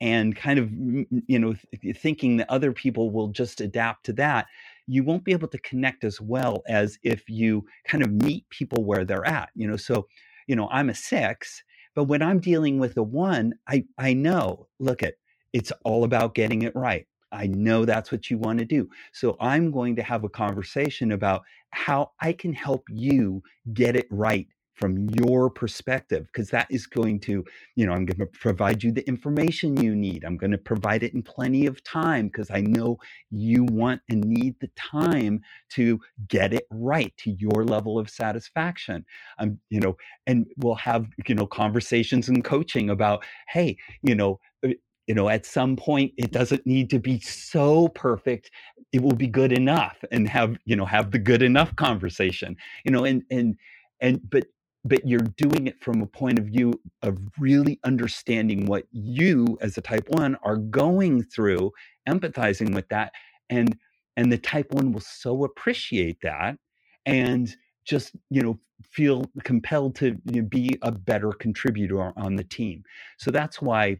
and 0.00 0.36
kind 0.36 0.58
of 0.58 0.70
you 0.72 1.38
know 1.38 1.54
thinking 1.96 2.36
that 2.36 2.50
other 2.50 2.72
people 2.72 3.10
will 3.10 3.28
just 3.28 3.60
adapt 3.60 4.04
to 4.06 4.12
that 4.12 4.46
you 4.86 5.02
won't 5.02 5.24
be 5.24 5.32
able 5.32 5.48
to 5.48 5.58
connect 5.60 6.04
as 6.04 6.20
well 6.20 6.62
as 6.68 6.98
if 7.02 7.28
you 7.28 7.64
kind 7.88 8.04
of 8.04 8.10
meet 8.12 8.48
people 8.50 8.84
where 8.84 9.04
they're 9.04 9.26
at 9.26 9.48
you 9.54 9.66
know? 9.66 9.76
So 9.76 10.06
you 10.46 10.54
know 10.56 10.68
i'm 10.70 10.90
a 10.90 10.94
six 10.94 11.62
but 11.94 12.04
when 12.04 12.22
i'm 12.22 12.38
dealing 12.38 12.78
with 12.78 12.96
a 12.96 13.02
one 13.02 13.54
i 13.68 13.84
i 13.98 14.12
know 14.12 14.68
look 14.78 15.02
at 15.02 15.14
it's 15.56 15.72
all 15.84 16.04
about 16.04 16.34
getting 16.34 16.62
it 16.62 16.76
right. 16.76 17.06
I 17.32 17.46
know 17.46 17.86
that's 17.86 18.12
what 18.12 18.30
you 18.30 18.36
want 18.36 18.58
to 18.58 18.66
do. 18.66 18.90
So 19.12 19.38
I'm 19.40 19.70
going 19.70 19.96
to 19.96 20.02
have 20.02 20.22
a 20.22 20.28
conversation 20.28 21.12
about 21.12 21.44
how 21.70 22.10
I 22.20 22.34
can 22.34 22.52
help 22.52 22.84
you 22.90 23.42
get 23.72 23.96
it 23.96 24.06
right 24.10 24.46
from 24.74 25.08
your 25.08 25.48
perspective 25.48 26.26
because 26.26 26.50
that 26.50 26.66
is 26.70 26.86
going 26.86 27.18
to 27.18 27.42
you 27.76 27.86
know 27.86 27.92
i'm 27.92 28.04
going 28.04 28.18
to 28.18 28.26
provide 28.26 28.82
you 28.82 28.92
the 28.92 29.06
information 29.08 29.74
you 29.82 29.96
need. 29.96 30.22
I'm 30.22 30.36
going 30.36 30.50
to 30.50 30.58
provide 30.58 31.02
it 31.02 31.14
in 31.14 31.22
plenty 31.22 31.64
of 31.64 31.82
time 31.82 32.26
because 32.26 32.50
i 32.50 32.60
know 32.60 32.98
you 33.30 33.64
want 33.64 34.02
and 34.10 34.22
need 34.22 34.54
the 34.60 34.68
time 34.76 35.40
to 35.70 35.98
get 36.28 36.52
it 36.52 36.66
right 36.70 37.12
to 37.18 37.30
your 37.30 37.64
level 37.64 37.98
of 37.98 38.10
satisfaction. 38.10 39.04
I'm 39.38 39.58
you 39.70 39.80
know 39.80 39.96
and 40.26 40.46
we'll 40.58 40.74
have 40.74 41.06
you 41.26 41.34
know 41.34 41.46
conversations 41.46 42.28
and 42.28 42.44
coaching 42.44 42.90
about 42.90 43.24
hey 43.48 43.78
you 44.02 44.14
know 44.14 44.40
uh, 44.64 44.70
you 45.06 45.14
know 45.14 45.28
at 45.28 45.46
some 45.46 45.76
point 45.76 46.12
it 46.16 46.32
doesn't 46.32 46.66
need 46.66 46.90
to 46.90 46.98
be 46.98 47.20
so 47.20 47.88
perfect 47.88 48.50
it 48.92 49.02
will 49.02 49.14
be 49.14 49.26
good 49.26 49.52
enough 49.52 49.96
and 50.10 50.28
have 50.28 50.56
you 50.64 50.76
know 50.76 50.84
have 50.84 51.10
the 51.10 51.18
good 51.18 51.42
enough 51.42 51.74
conversation 51.76 52.56
you 52.84 52.90
know 52.90 53.04
and 53.04 53.22
and 53.30 53.56
and 54.00 54.20
but 54.30 54.46
but 54.84 55.06
you're 55.06 55.18
doing 55.18 55.66
it 55.66 55.80
from 55.80 56.00
a 56.00 56.06
point 56.06 56.38
of 56.38 56.46
view 56.46 56.72
of 57.02 57.18
really 57.38 57.80
understanding 57.82 58.66
what 58.66 58.84
you 58.92 59.58
as 59.60 59.76
a 59.76 59.80
type 59.80 60.08
1 60.10 60.36
are 60.44 60.56
going 60.56 61.22
through 61.24 61.72
empathizing 62.08 62.74
with 62.74 62.88
that 62.88 63.12
and 63.50 63.76
and 64.16 64.32
the 64.32 64.38
type 64.38 64.72
1 64.72 64.92
will 64.92 65.00
so 65.00 65.44
appreciate 65.44 66.20
that 66.22 66.56
and 67.04 67.56
just 67.84 68.12
you 68.30 68.42
know 68.42 68.58
feel 68.82 69.24
compelled 69.44 69.94
to 69.96 70.16
you 70.30 70.42
know, 70.42 70.48
be 70.48 70.78
a 70.82 70.92
better 70.92 71.32
contributor 71.32 72.12
on 72.18 72.36
the 72.36 72.44
team. 72.44 72.82
So 73.18 73.30
that's 73.30 73.62
why 73.62 73.98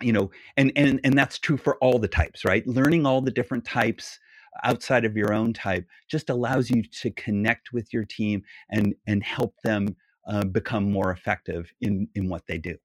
you 0.00 0.12
know 0.12 0.30
and 0.56 0.72
and 0.76 1.00
and 1.04 1.16
that's 1.16 1.38
true 1.38 1.56
for 1.56 1.76
all 1.76 1.98
the 1.98 2.08
types 2.08 2.44
right 2.44 2.66
learning 2.66 3.06
all 3.06 3.20
the 3.20 3.30
different 3.30 3.64
types 3.64 4.18
outside 4.62 5.04
of 5.04 5.16
your 5.16 5.32
own 5.32 5.52
type 5.52 5.86
just 6.08 6.30
allows 6.30 6.70
you 6.70 6.82
to 6.82 7.10
connect 7.12 7.72
with 7.72 7.92
your 7.92 8.04
team 8.04 8.42
and 8.70 8.94
and 9.06 9.22
help 9.22 9.54
them 9.64 9.96
uh, 10.26 10.44
become 10.44 10.90
more 10.90 11.10
effective 11.10 11.72
in 11.80 12.08
in 12.14 12.28
what 12.28 12.46
they 12.46 12.58
do. 12.58 12.76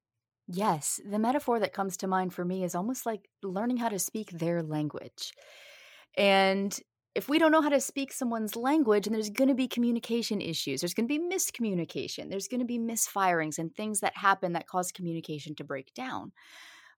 Yes, 0.48 1.00
the 1.08 1.18
metaphor 1.18 1.60
that 1.60 1.72
comes 1.72 1.96
to 1.98 2.08
mind 2.08 2.34
for 2.34 2.44
me 2.44 2.64
is 2.64 2.74
almost 2.74 3.06
like 3.06 3.28
learning 3.42 3.76
how 3.76 3.88
to 3.88 3.98
speak 3.98 4.32
their 4.32 4.62
language. 4.62 5.32
And 6.16 6.76
if 7.14 7.28
we 7.28 7.38
don't 7.38 7.52
know 7.52 7.62
how 7.62 7.68
to 7.68 7.80
speak 7.80 8.12
someone's 8.12 8.56
language, 8.56 9.06
and 9.06 9.14
there's 9.14 9.30
going 9.30 9.48
to 9.48 9.54
be 9.54 9.68
communication 9.68 10.40
issues, 10.40 10.80
there's 10.80 10.94
going 10.94 11.08
to 11.08 11.18
be 11.18 11.24
miscommunication, 11.24 12.30
there's 12.30 12.48
going 12.48 12.60
to 12.60 12.66
be 12.66 12.78
misfirings 12.78 13.58
and 13.58 13.74
things 13.74 14.00
that 14.00 14.16
happen 14.16 14.52
that 14.52 14.66
cause 14.66 14.90
communication 14.90 15.54
to 15.56 15.64
break 15.64 15.94
down. 15.94 16.32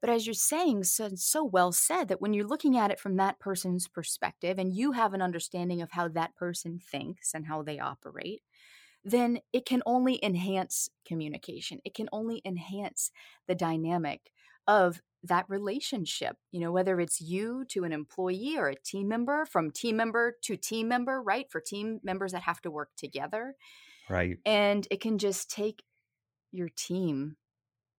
But 0.03 0.11
as 0.11 0.27
you're 0.27 0.35
saying, 0.35 0.85
so, 0.85 1.11
so 1.15 1.45
well 1.45 1.73
said 1.73 2.09
that 2.09 2.21
when 2.21 2.35
you're 2.35 2.47
looking 2.47 2.77
at 2.77 2.91
it 2.91 3.01
from 3.01 3.17
that 3.17 3.39
person's 3.39 3.87
perspective 3.89 4.59
and 4.59 4.75
you 4.75 4.93
have 4.93 5.15
an 5.15 5.23
understanding 5.23 5.81
of 5.81 5.93
how 5.93 6.09
that 6.09 6.35
person 6.35 6.79
thinks 6.79 7.33
and 7.33 7.47
how 7.47 7.63
they 7.63 7.79
operate, 7.79 8.43
then 9.05 9.39
it 9.53 9.65
can 9.65 9.83
only 9.87 10.19
enhance 10.23 10.89
communication. 11.07 11.81
It 11.85 11.95
can 11.95 12.09
only 12.13 12.43
enhance 12.45 13.13
the 13.47 13.55
dynamic 13.55 14.33
of 14.67 15.01
that 15.23 15.45
relationship, 15.49 16.37
you 16.51 16.59
know, 16.59 16.73
whether 16.73 16.99
it's 16.99 17.21
you 17.21 17.65
to 17.69 17.85
an 17.85 17.93
employee 17.93 18.57
or 18.59 18.69
a 18.69 18.75
team 18.75 19.07
member, 19.07 19.47
from 19.47 19.71
team 19.71 19.97
member 19.97 20.37
to 20.43 20.57
team 20.57 20.89
member, 20.89 21.23
right? 21.23 21.47
For 21.49 21.61
team 21.61 22.01
members 22.03 22.33
that 22.33 22.43
have 22.43 22.61
to 22.63 22.71
work 22.73 22.91
together. 22.97 23.55
Right. 24.11 24.39
And 24.45 24.87
it 24.91 25.01
can 25.01 25.19
just 25.19 25.49
take 25.49 25.85
your 26.51 26.69
team 26.69 27.37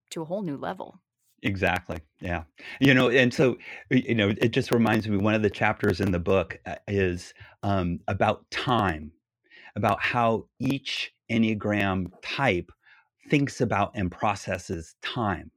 to 0.10 0.22
a 0.22 0.26
whole 0.26 0.42
new 0.42 0.58
level. 0.58 1.00
Exactly. 1.44 2.00
Yeah. 2.22 2.44
You 2.80 2.94
know, 2.94 3.10
and 3.10 3.34
so, 3.34 3.58
you 3.92 4.16
know, 4.16 4.30
it 4.30 4.50
just 4.50 4.72
reminds 4.72 5.08
me 5.08 5.18
one 5.18 5.36
of 5.36 5.42
the 5.44 5.50
chapters 5.50 6.00
in 6.02 6.12
the 6.12 6.20
book 6.20 6.58
uh, 6.66 6.76
is 6.88 7.34
um, 7.64 8.00
about 8.08 8.50
time 8.50 9.12
about 9.76 10.02
how 10.02 10.48
each 10.60 11.14
Enneagram 11.32 12.08
type 12.24 12.72
thinks 13.30 13.62
about 13.62 13.92
and 13.96 14.12
processes 14.12 14.96
time. 15.02 15.52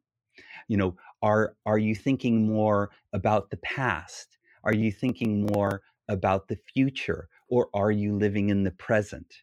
You 0.68 0.76
know, 0.78 0.96
are 1.22 1.56
are 1.66 1.78
you 1.78 1.94
thinking 1.94 2.46
more 2.48 2.90
about 3.12 3.50
the 3.50 3.58
past? 3.58 4.38
Are 4.64 4.74
you 4.74 4.92
thinking 4.92 5.46
more 5.52 5.82
about 6.08 6.48
the 6.48 6.58
future 6.74 7.28
or 7.48 7.68
are 7.74 7.90
you 7.90 8.16
living 8.16 8.50
in 8.50 8.64
the 8.64 8.72
present? 8.72 9.42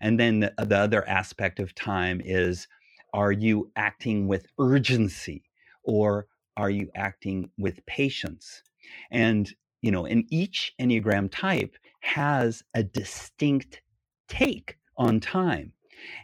And 0.00 0.18
then 0.20 0.40
the, 0.40 0.54
the 0.58 0.78
other 0.78 1.08
aspect 1.08 1.60
of 1.60 1.74
time 1.74 2.20
is 2.24 2.68
are 3.12 3.32
you 3.32 3.70
acting 3.76 4.28
with 4.28 4.46
urgency 4.58 5.44
or 5.84 6.26
are 6.56 6.70
you 6.70 6.90
acting 6.94 7.50
with 7.58 7.84
patience? 7.86 8.62
And 9.10 9.52
you 9.82 9.90
know, 9.90 10.06
and 10.06 10.24
each 10.30 10.72
Enneagram 10.80 11.28
type 11.30 11.76
has 12.00 12.62
a 12.74 12.82
distinct 12.82 13.82
take 14.28 14.78
on 14.96 15.20
time. 15.20 15.72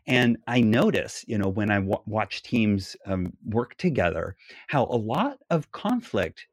And 0.07 0.39
I 0.47 0.61
notice, 0.63 1.25
you 1.29 1.39
know, 1.39 1.49
when 1.49 1.71
I 1.71 1.77
w- 1.77 2.03
watch 2.07 2.43
teams 2.43 2.97
um, 3.07 3.33
work 3.45 3.77
together, 3.77 4.37
how 4.69 4.85
a 4.85 4.97
lot 4.97 5.39
of 5.51 5.71
conflict 5.73 6.47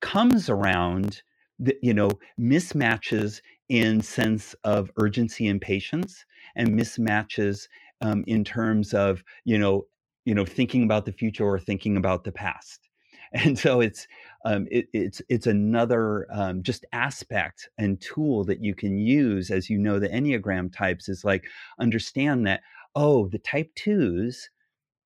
comes 0.00 0.48
around, 0.48 1.22
the, 1.58 1.76
you 1.82 1.94
know, 1.94 2.10
mismatches 2.38 3.40
in 3.68 4.00
sense 4.00 4.54
of 4.64 4.90
urgency 4.98 5.48
and 5.48 5.60
patience, 5.60 6.24
and 6.56 6.70
mismatches 6.70 7.66
um, 8.00 8.24
in 8.26 8.44
terms 8.44 8.94
of, 8.94 9.22
you 9.44 9.58
know, 9.58 9.86
you 10.24 10.34
know, 10.34 10.44
thinking 10.44 10.84
about 10.84 11.04
the 11.04 11.12
future 11.12 11.44
or 11.44 11.58
thinking 11.58 11.96
about 11.96 12.24
the 12.24 12.32
past. 12.32 12.88
And 13.34 13.58
so 13.58 13.80
it's 13.80 14.06
um, 14.44 14.66
it, 14.70 14.88
it's 14.92 15.22
it's 15.30 15.46
another 15.46 16.26
um, 16.30 16.62
just 16.62 16.84
aspect 16.92 17.70
and 17.78 17.98
tool 17.98 18.44
that 18.44 18.62
you 18.62 18.74
can 18.74 18.98
use 18.98 19.50
as 19.50 19.70
you 19.70 19.78
know 19.78 19.98
the 19.98 20.10
enneagram 20.10 20.70
types 20.70 21.08
is 21.08 21.24
like 21.24 21.46
understand 21.80 22.46
that 22.46 22.60
oh 22.94 23.28
the 23.28 23.38
type 23.38 23.70
twos 23.74 24.50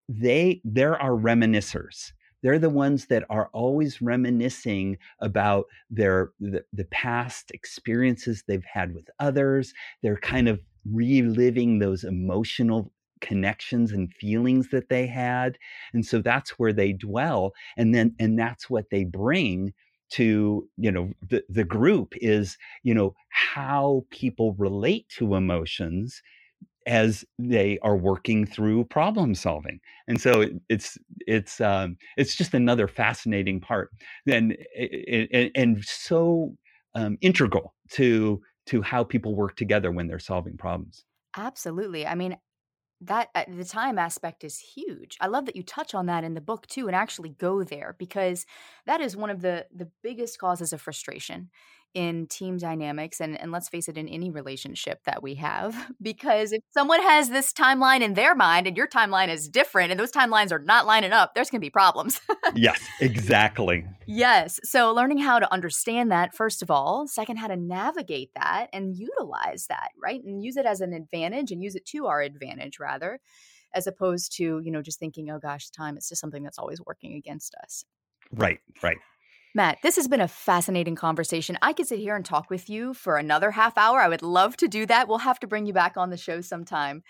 they 0.08 0.60
there 0.64 1.00
are 1.00 1.12
reminiscers 1.12 2.10
they're 2.42 2.58
the 2.58 2.70
ones 2.70 3.06
that 3.06 3.24
are 3.30 3.48
always 3.52 4.02
reminiscing 4.02 4.98
about 5.20 5.66
their 5.90 6.32
the, 6.40 6.64
the 6.72 6.84
past 6.86 7.50
experiences 7.52 8.42
they've 8.48 8.64
had 8.64 8.94
with 8.94 9.08
others 9.20 9.72
they're 10.02 10.16
kind 10.16 10.48
of 10.48 10.60
reliving 10.92 11.78
those 11.78 12.04
emotional 12.04 12.92
connections 13.20 13.92
and 13.92 14.12
feelings 14.14 14.70
that 14.70 14.88
they 14.88 15.06
had 15.06 15.58
and 15.92 16.04
so 16.04 16.20
that's 16.20 16.58
where 16.58 16.72
they 16.72 16.92
dwell 16.92 17.52
and 17.76 17.94
then 17.94 18.14
and 18.18 18.38
that's 18.38 18.68
what 18.68 18.90
they 18.90 19.04
bring 19.04 19.72
to 20.10 20.68
you 20.76 20.90
know 20.90 21.10
the, 21.28 21.42
the 21.48 21.64
group 21.64 22.14
is 22.16 22.56
you 22.82 22.94
know 22.94 23.14
how 23.30 24.04
people 24.10 24.54
relate 24.54 25.08
to 25.08 25.34
emotions 25.34 26.22
as 26.86 27.24
they 27.38 27.78
are 27.80 27.96
working 27.96 28.46
through 28.46 28.84
problem 28.84 29.34
solving 29.34 29.80
and 30.06 30.20
so 30.20 30.40
it, 30.40 30.52
it's 30.68 30.96
it's 31.26 31.60
um, 31.60 31.96
it's 32.16 32.36
just 32.36 32.54
another 32.54 32.86
fascinating 32.86 33.60
part 33.60 33.90
and 34.26 34.56
and, 34.76 35.50
and 35.54 35.84
so 35.84 36.56
um, 36.94 37.18
integral 37.20 37.74
to 37.90 38.40
to 38.66 38.82
how 38.82 39.02
people 39.02 39.34
work 39.34 39.56
together 39.56 39.92
when 39.92 40.08
they're 40.08 40.18
solving 40.18 40.56
problems. 40.56 41.04
Absolutely 41.36 42.06
i 42.06 42.14
mean 42.14 42.38
that 43.02 43.28
uh, 43.34 43.44
the 43.48 43.64
time 43.64 43.98
aspect 43.98 44.42
is 44.44 44.58
huge. 44.58 45.16
I 45.20 45.26
love 45.26 45.44
that 45.46 45.56
you 45.56 45.62
touch 45.62 45.94
on 45.94 46.06
that 46.06 46.24
in 46.24 46.34
the 46.34 46.40
book 46.40 46.66
too 46.66 46.86
and 46.86 46.96
actually 46.96 47.30
go 47.30 47.62
there 47.62 47.94
because 47.98 48.46
that 48.86 49.00
is 49.00 49.16
one 49.16 49.30
of 49.30 49.42
the 49.42 49.66
the 49.74 49.90
biggest 50.02 50.38
causes 50.38 50.72
of 50.72 50.80
frustration 50.80 51.50
in 51.96 52.26
team 52.26 52.58
dynamics 52.58 53.22
and 53.22 53.40
and 53.40 53.50
let's 53.50 53.70
face 53.70 53.88
it 53.88 53.96
in 53.96 54.06
any 54.06 54.30
relationship 54.30 55.02
that 55.04 55.22
we 55.22 55.34
have 55.36 55.74
because 56.02 56.52
if 56.52 56.62
someone 56.74 57.02
has 57.02 57.30
this 57.30 57.54
timeline 57.54 58.02
in 58.02 58.12
their 58.12 58.34
mind 58.34 58.66
and 58.66 58.76
your 58.76 58.86
timeline 58.86 59.28
is 59.28 59.48
different 59.48 59.90
and 59.90 59.98
those 59.98 60.12
timelines 60.12 60.52
are 60.52 60.58
not 60.58 60.84
lining 60.84 61.10
up 61.10 61.34
there's 61.34 61.48
going 61.48 61.58
to 61.58 61.64
be 61.64 61.70
problems. 61.70 62.20
Yes 62.54 62.78
exactly. 63.00 63.86
Yes 64.06 64.60
so 64.62 64.92
learning 64.92 65.16
how 65.16 65.38
to 65.38 65.50
understand 65.50 66.12
that 66.12 66.34
first 66.34 66.60
of 66.60 66.70
all 66.70 67.08
second 67.08 67.38
how 67.38 67.46
to 67.46 67.56
navigate 67.56 68.30
that 68.34 68.66
and 68.74 68.94
utilize 68.94 69.66
that 69.68 69.88
right 70.00 70.22
and 70.22 70.44
use 70.44 70.58
it 70.58 70.66
as 70.66 70.82
an 70.82 70.92
advantage 70.92 71.50
and 71.50 71.62
use 71.62 71.76
it 71.76 71.86
to 71.86 72.06
our 72.06 72.20
advantage 72.20 72.78
rather 72.78 73.20
as 73.72 73.86
opposed 73.86 74.36
to 74.36 74.60
you 74.62 74.70
know 74.70 74.82
just 74.82 74.98
thinking 74.98 75.30
oh 75.30 75.38
gosh 75.38 75.70
time 75.70 75.96
it's 75.96 76.10
just 76.10 76.20
something 76.20 76.42
that's 76.42 76.58
always 76.58 76.80
working 76.84 77.14
against 77.14 77.54
us. 77.62 77.86
Right 78.32 78.60
right 78.82 78.98
Matt, 79.56 79.78
this 79.82 79.96
has 79.96 80.06
been 80.06 80.20
a 80.20 80.28
fascinating 80.28 80.96
conversation. 80.96 81.56
I 81.62 81.72
could 81.72 81.86
sit 81.86 81.98
here 81.98 82.14
and 82.14 82.22
talk 82.22 82.50
with 82.50 82.68
you 82.68 82.92
for 82.92 83.16
another 83.16 83.50
half 83.50 83.78
hour. 83.78 84.00
I 84.00 84.08
would 84.08 84.20
love 84.20 84.54
to 84.58 84.68
do 84.68 84.84
that. 84.84 85.08
We'll 85.08 85.16
have 85.16 85.40
to 85.40 85.46
bring 85.46 85.64
you 85.64 85.72
back 85.72 85.96
on 85.96 86.10
the 86.10 86.18
show 86.18 86.42
sometime. 86.42 87.02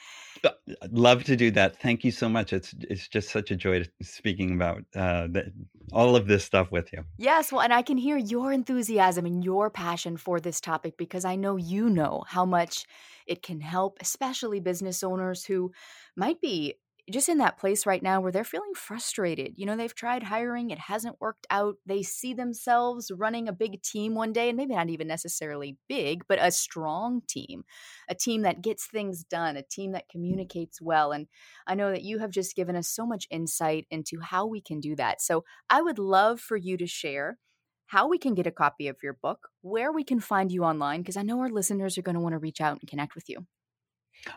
Uh, 0.45 0.51
love 0.93 1.25
to 1.25 1.35
do 1.35 1.51
that. 1.51 1.83
Thank 1.83 2.05
you 2.05 2.13
so 2.13 2.29
much. 2.29 2.53
It's 2.53 2.73
it's 2.89 3.09
just 3.09 3.31
such 3.31 3.51
a 3.51 3.57
joy 3.57 3.83
speaking 4.01 4.55
about 4.55 4.85
uh, 4.95 5.27
the, 5.27 5.53
all 5.93 6.15
of 6.15 6.29
this 6.29 6.45
stuff 6.45 6.71
with 6.71 6.93
you. 6.93 7.03
Yes, 7.19 7.51
well, 7.51 7.63
and 7.63 7.73
I 7.73 7.83
can 7.83 7.99
hear 7.99 8.17
your 8.17 8.53
enthusiasm 8.53 9.27
and 9.27 9.45
your 9.45 9.69
passion 9.69 10.17
for 10.17 10.39
this 10.39 10.61
topic 10.61 10.97
because 10.97 11.25
I 11.25 11.35
know 11.35 11.57
you 11.57 11.91
know 11.91 12.23
how 12.29 12.45
much 12.45 12.87
it 13.27 13.43
can 13.43 13.61
help, 13.61 13.99
especially 14.01 14.61
business 14.61 15.03
owners 15.03 15.45
who 15.45 15.73
might 16.15 16.41
be 16.41 16.75
just 17.11 17.29
in 17.29 17.38
that 17.38 17.59
place 17.59 17.87
right 17.87 18.03
now 18.03 18.21
where 18.21 18.33
they're 18.33 18.45
feeling 18.45 18.75
frustrated. 18.75 19.55
You 19.57 19.66
know, 19.66 19.77
they've 19.77 19.95
tried 19.95 20.25
hiring, 20.25 20.71
it 20.71 20.79
hasn't 20.79 21.21
worked 21.21 21.47
out. 21.51 21.77
They 21.87 22.03
see 22.03 22.35
themselves 22.35 23.12
running 23.14 23.49
a 23.49 23.53
big 23.53 23.83
team 23.83 24.14
one 24.14 24.33
day, 24.33 24.49
and 24.49 24.57
maybe 24.57 24.75
not 24.75 24.88
even 24.88 25.07
necessarily 25.07 25.77
big, 25.88 26.25
but 26.29 26.38
a 26.40 26.51
strong 26.51 27.23
team, 27.29 27.64
a 28.09 28.14
team 28.14 28.42
that 28.42 28.62
gets 28.62 28.87
things 28.87 29.23
done, 29.25 29.57
a 29.57 29.62
team 29.62 29.92
that 29.92 30.09
communicates 30.09 30.81
well. 30.83 31.12
And 31.12 31.29
I 31.66 31.75
know 31.75 31.90
that 31.90 32.03
you 32.03 32.19
have 32.19 32.31
just 32.31 32.57
given 32.57 32.77
us 32.77 32.88
so 32.88 33.07
much 33.07 33.27
insight 33.31 33.87
into 33.90 34.21
how 34.21 34.47
we 34.47 34.61
can 34.61 34.81
do 34.81 34.97
that. 34.97 35.21
So 35.21 35.45
I 35.71 35.83
would 35.83 35.99
love 35.99 36.40
for 36.40 36.57
you 36.57 36.77
to 36.77 36.87
share 36.87 37.38
how 37.87 38.09
we 38.09 38.19
can 38.19 38.35
get 38.35 38.49
a 38.49 38.51
copy 38.51 38.88
of 38.88 38.97
your 39.03 39.12
book, 39.12 39.49
where 39.62 39.92
we 39.92 40.03
can 40.03 40.19
find 40.19 40.51
you 40.51 40.64
online, 40.64 41.03
because 41.03 41.16
I 41.16 41.23
know 41.23 41.40
our 41.40 41.49
listeners 41.49 41.97
are 41.97 42.03
going 42.03 42.16
to 42.16 42.21
want 42.21 42.33
to 42.33 42.38
reach 42.38 42.61
out 42.61 42.79
and 42.81 42.90
connect 42.90 43.14
with 43.14 43.29
you. 43.29 43.47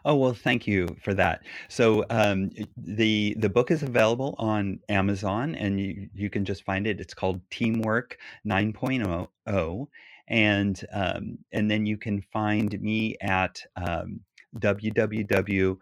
Oh 0.05 0.15
well, 0.15 0.33
thank 0.33 0.67
you 0.67 0.95
for 1.03 1.13
that. 1.15 1.43
So 1.67 2.05
um, 2.09 2.51
the 2.77 3.35
the 3.37 3.49
book 3.49 3.71
is 3.71 3.83
available 3.83 4.35
on 4.37 4.79
Amazon, 4.89 5.55
and 5.55 5.79
you 5.79 6.09
you 6.13 6.29
can 6.29 6.45
just 6.45 6.63
find 6.63 6.87
it. 6.87 6.99
It's 6.99 7.13
called 7.13 7.41
Teamwork 7.51 8.17
9.0, 8.47 9.87
and 10.27 10.85
um, 10.93 11.37
and 11.51 11.69
then 11.71 11.85
you 11.85 11.97
can 11.97 12.21
find 12.33 12.79
me 12.81 13.17
at 13.21 13.61
um, 13.75 14.21
www 14.59 15.77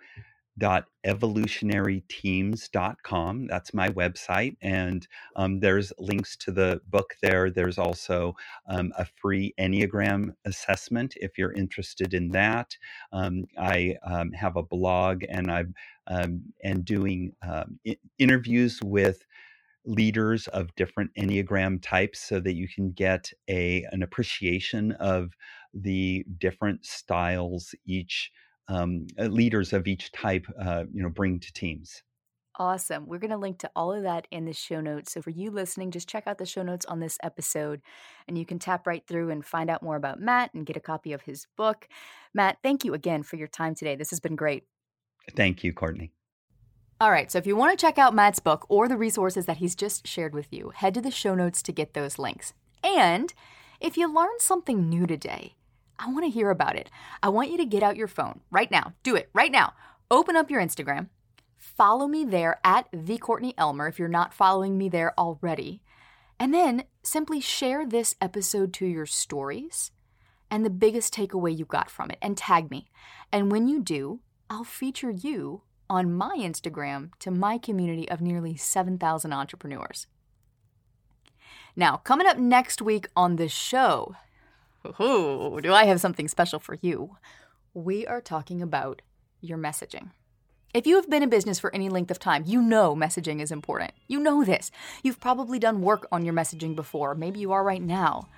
evolutionaryteams.com. 0.60 3.48
That's 3.48 3.74
my 3.74 3.89
website. 3.89 4.56
And 4.62 5.08
um, 5.36 5.60
there's 5.60 5.91
links 6.00 6.38
to 6.38 6.52
the 6.52 6.80
book 6.89 7.15
there. 7.22 7.50
There's 7.50 7.78
also 7.78 8.36
um, 8.67 8.93
a 8.98 9.06
free 9.06 9.54
Enneagram 9.60 10.34
assessment 10.46 11.13
if 11.17 11.38
you're 11.38 11.54
interested 11.54 12.13
in 12.13 12.30
that. 12.30 12.78
Um, 13.12 13.46
I 13.58 13.98
um, 14.04 14.32
have 14.34 14.56
a 14.58 14.63
blog 14.63 15.24
and 15.30 15.52
I'm 15.52 15.74
um, 16.08 16.41
and 16.63 16.86
doing 16.86 17.34
um, 17.41 17.80
I- 17.88 17.98
interviews 18.17 18.80
with 18.84 19.26
leaders 19.86 20.48
of 20.50 20.76
different 20.76 21.12
enneagram 21.17 21.82
types 21.82 22.20
so 22.20 22.39
that 22.41 22.56
you 22.56 22.67
can 22.67 22.91
get 22.91 23.32
a 23.50 23.86
an 23.91 24.04
appreciation 24.04 24.91
of 24.93 25.32
the 25.74 26.26
different 26.39 26.86
styles 26.86 27.74
each 27.86 28.32
um, 28.67 29.08
uh, 29.19 29.25
leaders 29.25 29.73
of 29.73 29.88
each 29.88 30.12
type, 30.12 30.45
uh, 30.60 30.84
you 30.93 31.01
know, 31.01 31.10
bring 31.10 31.39
to 31.39 31.53
teams. 31.53 32.03
Awesome. 32.60 33.06
We're 33.06 33.19
going 33.19 33.32
to 33.32 33.38
link 33.38 33.60
to 33.60 33.71
all 33.75 33.93
of 33.93 34.01
that 34.03 34.27
in 34.32 34.45
the 34.45 34.53
show 34.53 34.82
notes. 34.82 35.13
So 35.13 35.21
for 35.21 35.30
you 35.30 35.51
listening, 35.51 35.91
just 35.91 36.10
check 36.10 36.25
out 36.25 36.39
the 36.39 36.45
show 36.45 36.63
notes 36.63 36.88
on 36.88 36.99
this 36.99 37.19
episode 37.21 37.82
and 38.27 38.36
you 38.36 38.47
can 38.47 38.58
tap 38.58 38.88
right 38.88 39.06
through 39.06 39.30
and 39.30 39.45
find 39.45 39.69
out 39.69 39.84
more 39.84 39.95
about 39.95 40.19
Matt 40.19 40.53
and 40.56 40.65
get 40.65 40.75
a 40.75 40.82
copy 40.82 41.13
of 41.13 41.21
his 41.21 41.45
book. 41.56 41.88
Matt, 42.34 42.58
thank 42.63 42.84
you 42.84 42.95
again 42.95 43.21
for 43.21 43.36
your 43.36 43.47
time 43.47 43.75
today. 43.75 43.95
This 43.95 44.10
has 44.10 44.19
been 44.19 44.36
great. 44.36 44.63
Thank 45.36 45.63
you, 45.63 45.71
Courtney. 45.71 46.13
All 46.99 47.12
right, 47.12 47.32
so 47.32 47.38
if 47.38 47.45
you 47.45 47.56
want 47.56 47.77
to 47.77 47.86
check 47.86 47.99
out 47.99 48.15
Matt's 48.15 48.39
book 48.39 48.65
or 48.69 48.88
the 48.88 48.97
resources 48.97 49.45
that 49.45 49.58
he's 49.58 49.75
just 49.75 50.08
shared 50.08 50.34
with 50.34 50.51
you, 50.51 50.71
head 50.73 50.95
to 50.95 51.01
the 51.01 51.12
show 51.12 51.36
notes 51.36 51.62
to 51.62 51.71
get 51.71 51.93
those 51.93 52.17
links. 52.17 52.53
And 52.84 53.36
if 53.80 53.97
you 53.97 54.12
learned 54.12 54.41
something 54.41 54.89
new 54.89 55.06
today, 55.06 55.53
I 56.00 56.10
want 56.10 56.26
to 56.26 56.32
hear 56.32 56.50
about 56.50 56.76
it. 56.76 56.90
I 57.24 57.30
want 57.30 57.52
you 57.52 57.58
to 57.58 57.66
get 57.66 57.84
out 57.84 57.98
your 57.98 58.08
phone 58.08 58.42
right 58.52 58.70
now. 58.70 58.94
Do 59.04 59.16
it 59.16 59.30
right 59.34 59.52
now. 59.52 59.74
Open 60.12 60.36
up 60.36 60.50
your 60.50 60.62
Instagram. 60.62 61.10
Follow 61.58 62.08
me 62.08 62.24
there 62.24 62.60
at 62.64 62.88
the 62.94 63.18
Courtney 63.18 63.54
Elmer 63.58 63.88
if 63.88 63.98
you're 63.98 64.08
not 64.08 64.34
following 64.34 64.78
me 64.78 64.90
there 64.90 65.14
already. 65.18 65.82
And 66.40 66.54
then 66.54 66.84
simply 67.04 67.42
share 67.42 67.86
this 67.86 68.16
episode 68.22 68.74
to 68.74 68.86
your 68.86 69.08
stories 69.08 69.92
and 70.52 70.64
the 70.64 70.70
biggest 70.70 71.14
takeaway 71.14 71.58
you 71.58 71.66
got 71.66 71.90
from 71.90 72.12
it 72.12 72.18
and 72.22 72.38
tag 72.38 72.70
me. 72.70 72.90
And 73.32 73.52
when 73.52 73.68
you 73.68 73.82
do, 73.82 74.20
I'll 74.50 74.64
feature 74.64 75.12
you 75.12 75.64
on 75.90 76.14
my 76.14 76.36
Instagram 76.38 77.12
to 77.20 77.32
my 77.32 77.58
community 77.58 78.08
of 78.10 78.22
nearly 78.22 78.56
7,000 78.56 79.34
entrepreneurs. 79.34 80.08
Now, 81.76 81.98
coming 81.98 82.28
up 82.28 82.38
next 82.38 82.82
week 82.82 83.08
on 83.16 83.36
the 83.36 83.48
show, 83.48 84.16
Ooh, 85.02 85.60
do 85.62 85.74
I 85.74 85.86
have 85.86 86.00
something 86.00 86.28
special 86.28 86.60
for 86.60 86.78
you? 86.82 87.18
We 87.74 88.08
are 88.08 88.22
talking 88.22 88.62
about 88.62 89.02
your 89.42 89.58
messaging. 89.58 90.12
If 90.74 90.86
you 90.86 90.96
have 90.96 91.10
been 91.10 91.24
in 91.24 91.30
business 91.30 91.60
for 91.60 91.74
any 91.74 91.90
length 91.90 92.12
of 92.12 92.20
time, 92.20 92.44
you 92.46 92.62
know 92.62 92.96
messaging 92.96 93.42
is 93.42 93.52
important. 93.52 93.92
You 94.08 94.20
know 94.20 94.44
this. 94.44 94.70
You've 95.02 95.20
probably 95.20 95.60
done 95.60 95.82
work 95.82 96.08
on 96.12 96.26
your 96.26 96.34
messaging 96.34 96.76
before. 96.76 97.16
Maybe 97.16 97.40
you 97.40 97.52
are 97.52 97.63
right 97.63 97.82
now. 97.82 98.30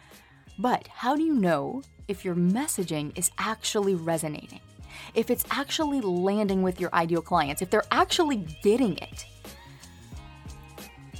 But 0.57 0.87
how 0.87 1.15
do 1.15 1.23
you 1.23 1.33
know 1.33 1.83
if 2.07 2.23
your 2.23 2.35
messaging 2.35 3.17
is 3.17 3.31
actually 3.37 3.95
resonating? 3.95 4.61
If 5.15 5.29
it's 5.29 5.45
actually 5.51 6.01
landing 6.01 6.61
with 6.61 6.79
your 6.79 6.93
ideal 6.93 7.21
clients, 7.21 7.61
if 7.61 7.69
they're 7.69 7.83
actually 7.91 8.45
getting 8.63 8.97
it? 8.97 9.25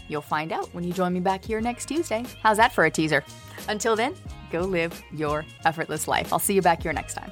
You'll 0.09 0.21
find 0.21 0.51
out 0.51 0.67
when 0.73 0.83
you 0.83 0.91
join 0.91 1.13
me 1.13 1.21
back 1.21 1.45
here 1.45 1.61
next 1.61 1.85
Tuesday. 1.85 2.25
How's 2.43 2.57
that 2.57 2.73
for 2.73 2.85
a 2.85 2.91
teaser? 2.91 3.23
Until 3.69 3.95
then, 3.95 4.15
go 4.51 4.61
live 4.61 5.01
your 5.13 5.45
effortless 5.63 6.07
life. 6.07 6.33
I'll 6.33 6.39
see 6.39 6.55
you 6.55 6.61
back 6.61 6.83
here 6.83 6.91
next 6.91 7.13
time. 7.13 7.31